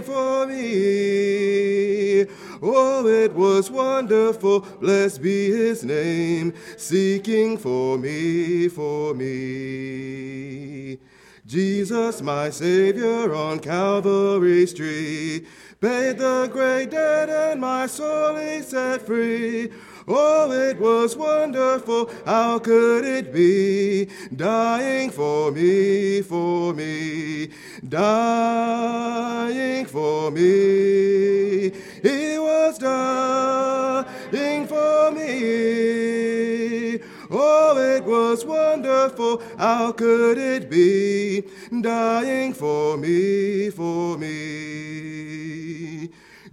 [0.02, 2.26] for me.
[2.62, 10.98] Oh, it was wonderful, blessed be his name, seeking for me, for me.
[11.46, 15.46] Jesus, my Savior, on Calvary's tree,
[15.80, 19.70] paid the great debt, and my soul he set free.
[20.12, 24.08] Oh, it was wonderful, how could it be?
[24.34, 27.50] Dying for me, for me,
[27.88, 31.70] dying for me.
[32.02, 36.98] He was dying for me.
[37.30, 41.44] Oh, it was wonderful, how could it be?
[41.80, 46.10] dying for me, for me.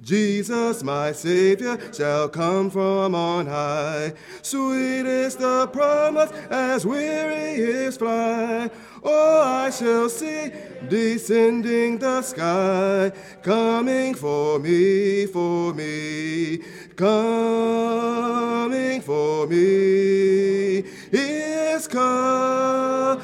[0.07, 4.13] Jesus, my Savior, shall come from on high.
[4.41, 8.69] Sweet is the promise as weary is fly.
[9.03, 10.53] Oh, I shall see
[10.87, 13.11] descending the sky,
[13.43, 16.59] coming for me, for me,
[16.95, 17.81] coming
[19.01, 20.83] for me.
[21.11, 21.17] He
[21.75, 23.19] is coming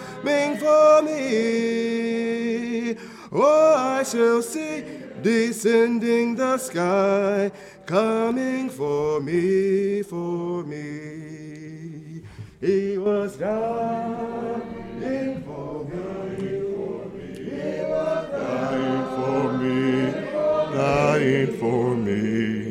[0.58, 2.98] for me.
[3.32, 4.93] Oh, I shall see
[5.24, 7.50] descending the sky,
[7.86, 12.22] coming for me, for me.
[12.60, 14.62] He was dying
[15.44, 20.12] for me, he was dying for me,
[20.76, 22.63] dying for me.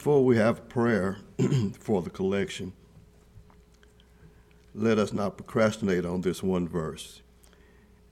[0.00, 1.18] Before we have prayer
[1.78, 2.72] for the collection,
[4.74, 7.20] let us not procrastinate on this one verse.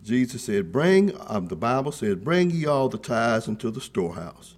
[0.03, 4.57] Jesus said, Bring, um, the Bible said, Bring ye all the tithes into the storehouse,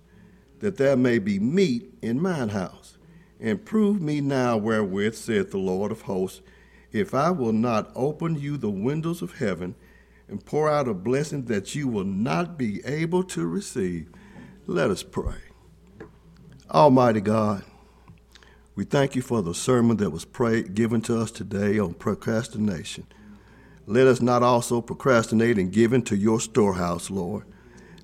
[0.59, 2.99] that there may be meat in mine house.
[3.39, 6.41] And prove me now wherewith, saith the Lord of hosts,
[6.91, 9.77] if I will not open you the windows of heaven
[10.27, 14.09] and pour out a blessing that you will not be able to receive.
[14.67, 15.50] Let us pray.
[16.73, 17.65] Almighty God,
[18.77, 20.25] we thank you for the sermon that was
[20.73, 23.09] given to us today on procrastination.
[23.87, 27.45] Let us not also procrastinate in giving to your storehouse, Lord.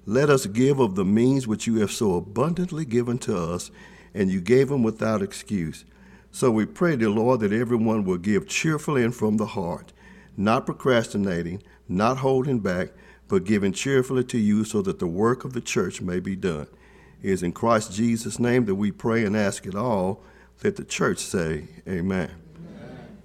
[0.04, 3.70] Let us give of the means which you have so abundantly given to us,
[4.12, 5.84] and you gave them without excuse.
[6.32, 9.92] So we pray, dear Lord, that everyone will give cheerfully and from the heart,
[10.36, 12.88] not procrastinating, not holding back,
[13.28, 16.66] but giving cheerfully to you so that the work of the church may be done.
[17.22, 20.22] It is in Christ Jesus' name that we pray and ask it all.
[20.62, 22.30] Let the church say, Amen.
[22.56, 23.18] Amen.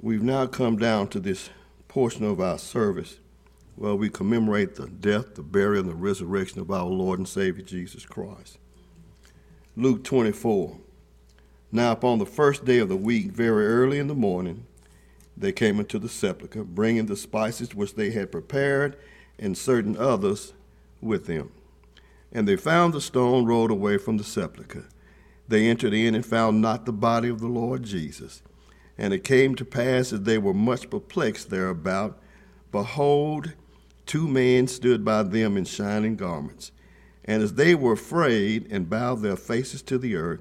[0.00, 1.50] We've now come down to this
[1.88, 3.18] portion of our service
[3.76, 7.62] where we commemorate the death, the burial, and the resurrection of our Lord and Savior
[7.62, 8.58] Jesus Christ.
[9.76, 10.78] Luke 24.
[11.72, 14.66] Now, upon the first day of the week, very early in the morning,
[15.36, 18.96] they came into the sepulchre, bringing the spices which they had prepared,
[19.38, 20.54] and certain others
[21.00, 21.52] with them.
[22.32, 24.86] And they found the stone rolled away from the sepulchre.
[25.48, 28.42] They entered in and found not the body of the Lord Jesus.
[28.98, 32.18] And it came to pass that they were much perplexed thereabout,
[32.72, 33.52] behold,
[34.06, 36.72] two men stood by them in shining garments.
[37.24, 40.40] And as they were afraid and bowed their faces to the earth,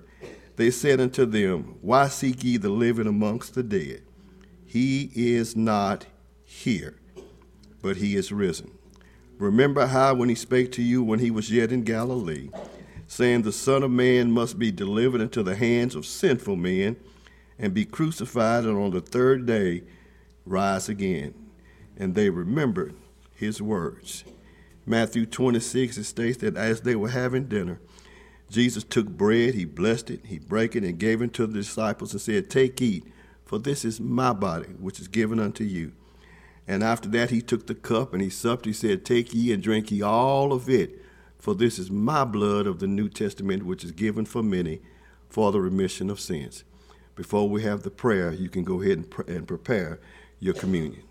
[0.56, 4.04] they said unto them, Why seek ye the living amongst the dead?
[4.76, 6.06] He is not
[6.44, 6.96] here,
[7.82, 8.72] but he is risen.
[9.38, 12.50] Remember how when he spake to you when he was yet in Galilee,
[13.08, 16.98] saying, The Son of Man must be delivered into the hands of sinful men
[17.58, 19.84] and be crucified, and on the third day
[20.46, 21.34] rise again.
[21.96, 22.96] And they remembered
[23.34, 24.26] his words.
[24.86, 27.80] Matthew 26, it states that as they were having dinner,
[28.50, 32.12] Jesus took bread, he blessed it, he brake it, and gave it to the disciples
[32.12, 33.06] and said, Take, eat,
[33.46, 35.94] for this is my body, which is given unto you.
[36.68, 38.66] And after that he took the cup and he supped.
[38.66, 41.00] He said, Take ye and drink ye all of it,
[41.38, 44.82] for this is my blood of the New Testament, which is given for many
[45.30, 46.64] for the remission of sins.
[47.16, 50.00] Before we have the prayer, you can go ahead and, and prepare
[50.40, 51.04] your communion.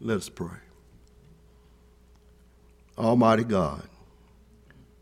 [0.00, 0.58] Let us pray.
[2.98, 3.88] Almighty God,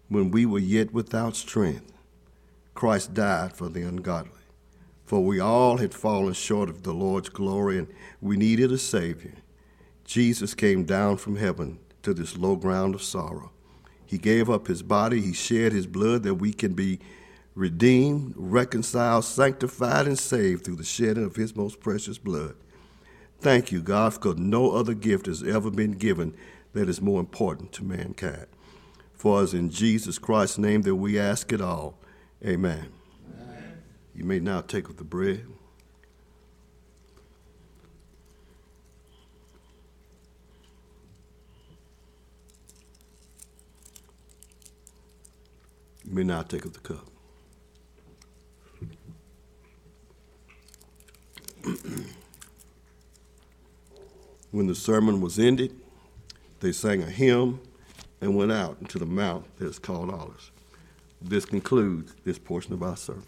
[0.08, 1.92] when we were yet without strength,
[2.74, 4.30] Christ died for the ungodly.
[5.04, 7.88] For we all had fallen short of the Lord's glory and
[8.20, 9.34] we needed a Savior.
[10.04, 13.50] Jesus came down from heaven to this low ground of sorrow.
[14.06, 17.00] He gave up his body, he shed his blood that we can be
[17.54, 22.54] redeemed, reconciled, sanctified, and saved through the shedding of his most precious blood.
[23.44, 26.34] Thank you, God, because no other gift has ever been given
[26.72, 28.46] that is more important to mankind.
[29.12, 31.98] For us in Jesus Christ's name that we ask it all.
[32.42, 32.88] Amen.
[33.38, 33.82] Amen.
[34.14, 35.44] You may now take of the bread.
[46.06, 47.06] You may now take of the cup.
[54.54, 55.74] when the sermon was ended,
[56.60, 57.58] they sang a hymn
[58.20, 60.52] and went out into the mount that is called Olives.
[61.20, 63.24] This concludes this portion of our service.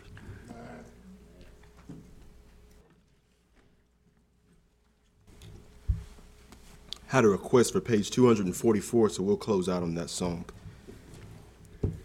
[7.09, 10.44] Had a request for page 244, so we'll close out on that song.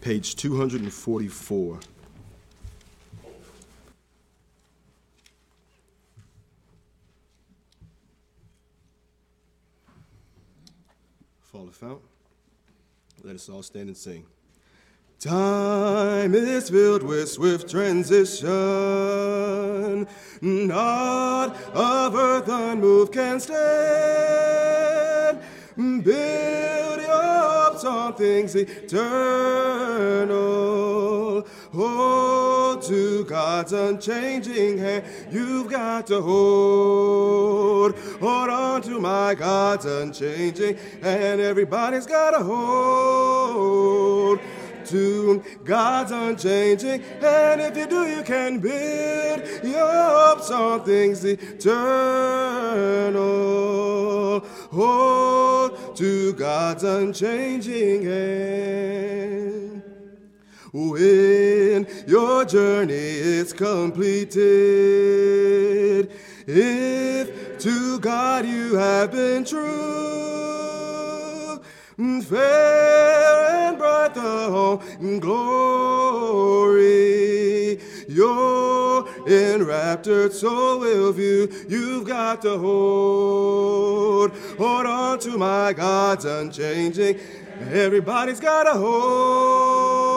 [0.01, 1.79] Page 244.
[11.51, 12.01] Fall of Fount.
[13.23, 14.25] Let us all stand and sing.
[15.19, 18.47] Time is filled with swift transition.
[20.39, 25.39] Not of earth unmoved can stand.
[25.75, 29.05] Build your hopes on things eternal.
[31.73, 32.50] Hold
[32.83, 35.05] to God's unchanging hand.
[35.29, 37.97] You've got to hold.
[38.19, 41.41] Hold on to my God's unchanging hand.
[41.41, 44.39] Everybody's got to hold
[44.85, 47.01] to God's unchanging.
[47.21, 52.01] And if you do, you can build your hopes on things eternal.
[54.71, 59.50] Hold to God's unchanging hand.
[60.73, 64.39] When your journey is completed,
[66.47, 69.59] if to God you have been true,
[71.99, 75.51] mm, fair and bright the home mm, glory.
[78.07, 81.49] Your enraptured soul will view.
[81.67, 87.19] You've got to hold, hold on to my God's unchanging.
[87.69, 90.10] Everybody's got to hold,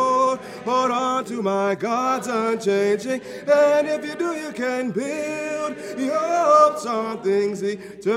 [0.65, 3.21] hold on to my God's unchanging.
[3.51, 8.15] And if you do, you can build your hopes on things eternal.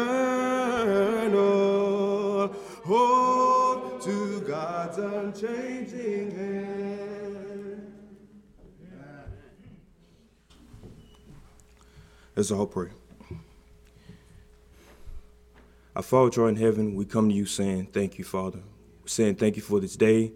[2.85, 6.67] Hold to God's unchanging hand.
[12.35, 12.89] Let's all pray.
[15.95, 18.59] Our Father, in heaven, we come to you saying, Thank you, Father.
[19.07, 20.33] Saying thank you for this day.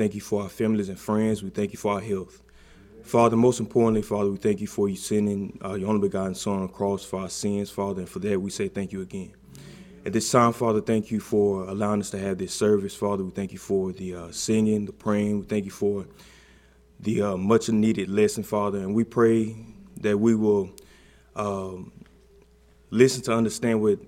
[0.00, 1.42] Thank you for our families and friends.
[1.42, 2.42] We thank you for our health.
[3.02, 6.54] Father, most importantly, Father, we thank you for you sending uh, your only begotten Son
[6.54, 9.34] on the cross for our sins, Father, and for that we say thank you again.
[10.06, 13.22] At this time, Father, thank you for allowing us to have this service, Father.
[13.22, 15.40] We thank you for the uh, singing, the praying.
[15.40, 16.06] We thank you for
[16.98, 18.78] the uh, much needed lesson, Father.
[18.78, 19.54] And we pray
[19.98, 20.70] that we will
[21.36, 21.92] um,
[22.88, 23.98] listen to understand what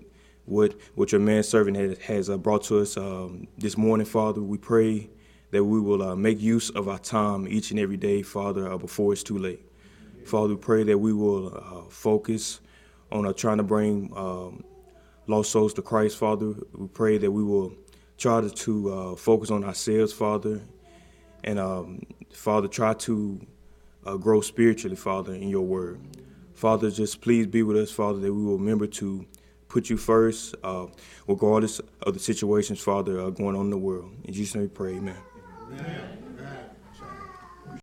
[0.47, 4.41] what what your manservant has, has uh, brought to us um, this morning, Father.
[4.41, 5.11] We pray
[5.53, 8.77] that we will uh, make use of our time each and every day, Father, uh,
[8.77, 9.61] before it's too late.
[10.25, 12.61] Father, we pray that we will uh, focus
[13.13, 14.65] on uh, trying to bring um,
[15.27, 16.55] lost souls to Christ, Father.
[16.73, 17.75] We pray that we will
[18.19, 20.61] try to, to uh, focus on ourselves, Father,
[21.45, 22.03] and um,
[22.33, 23.41] Father, try to
[24.19, 26.01] grow spiritually, Father, in your word.
[26.55, 29.27] Father, just please be with us, Father, that we will remember to
[29.69, 30.87] put you first, uh,
[31.27, 34.13] regardless of the situations, Father, uh, going on in the world.
[34.25, 35.17] In Jesus' name we pray, amen.
[35.81, 36.22] Amen.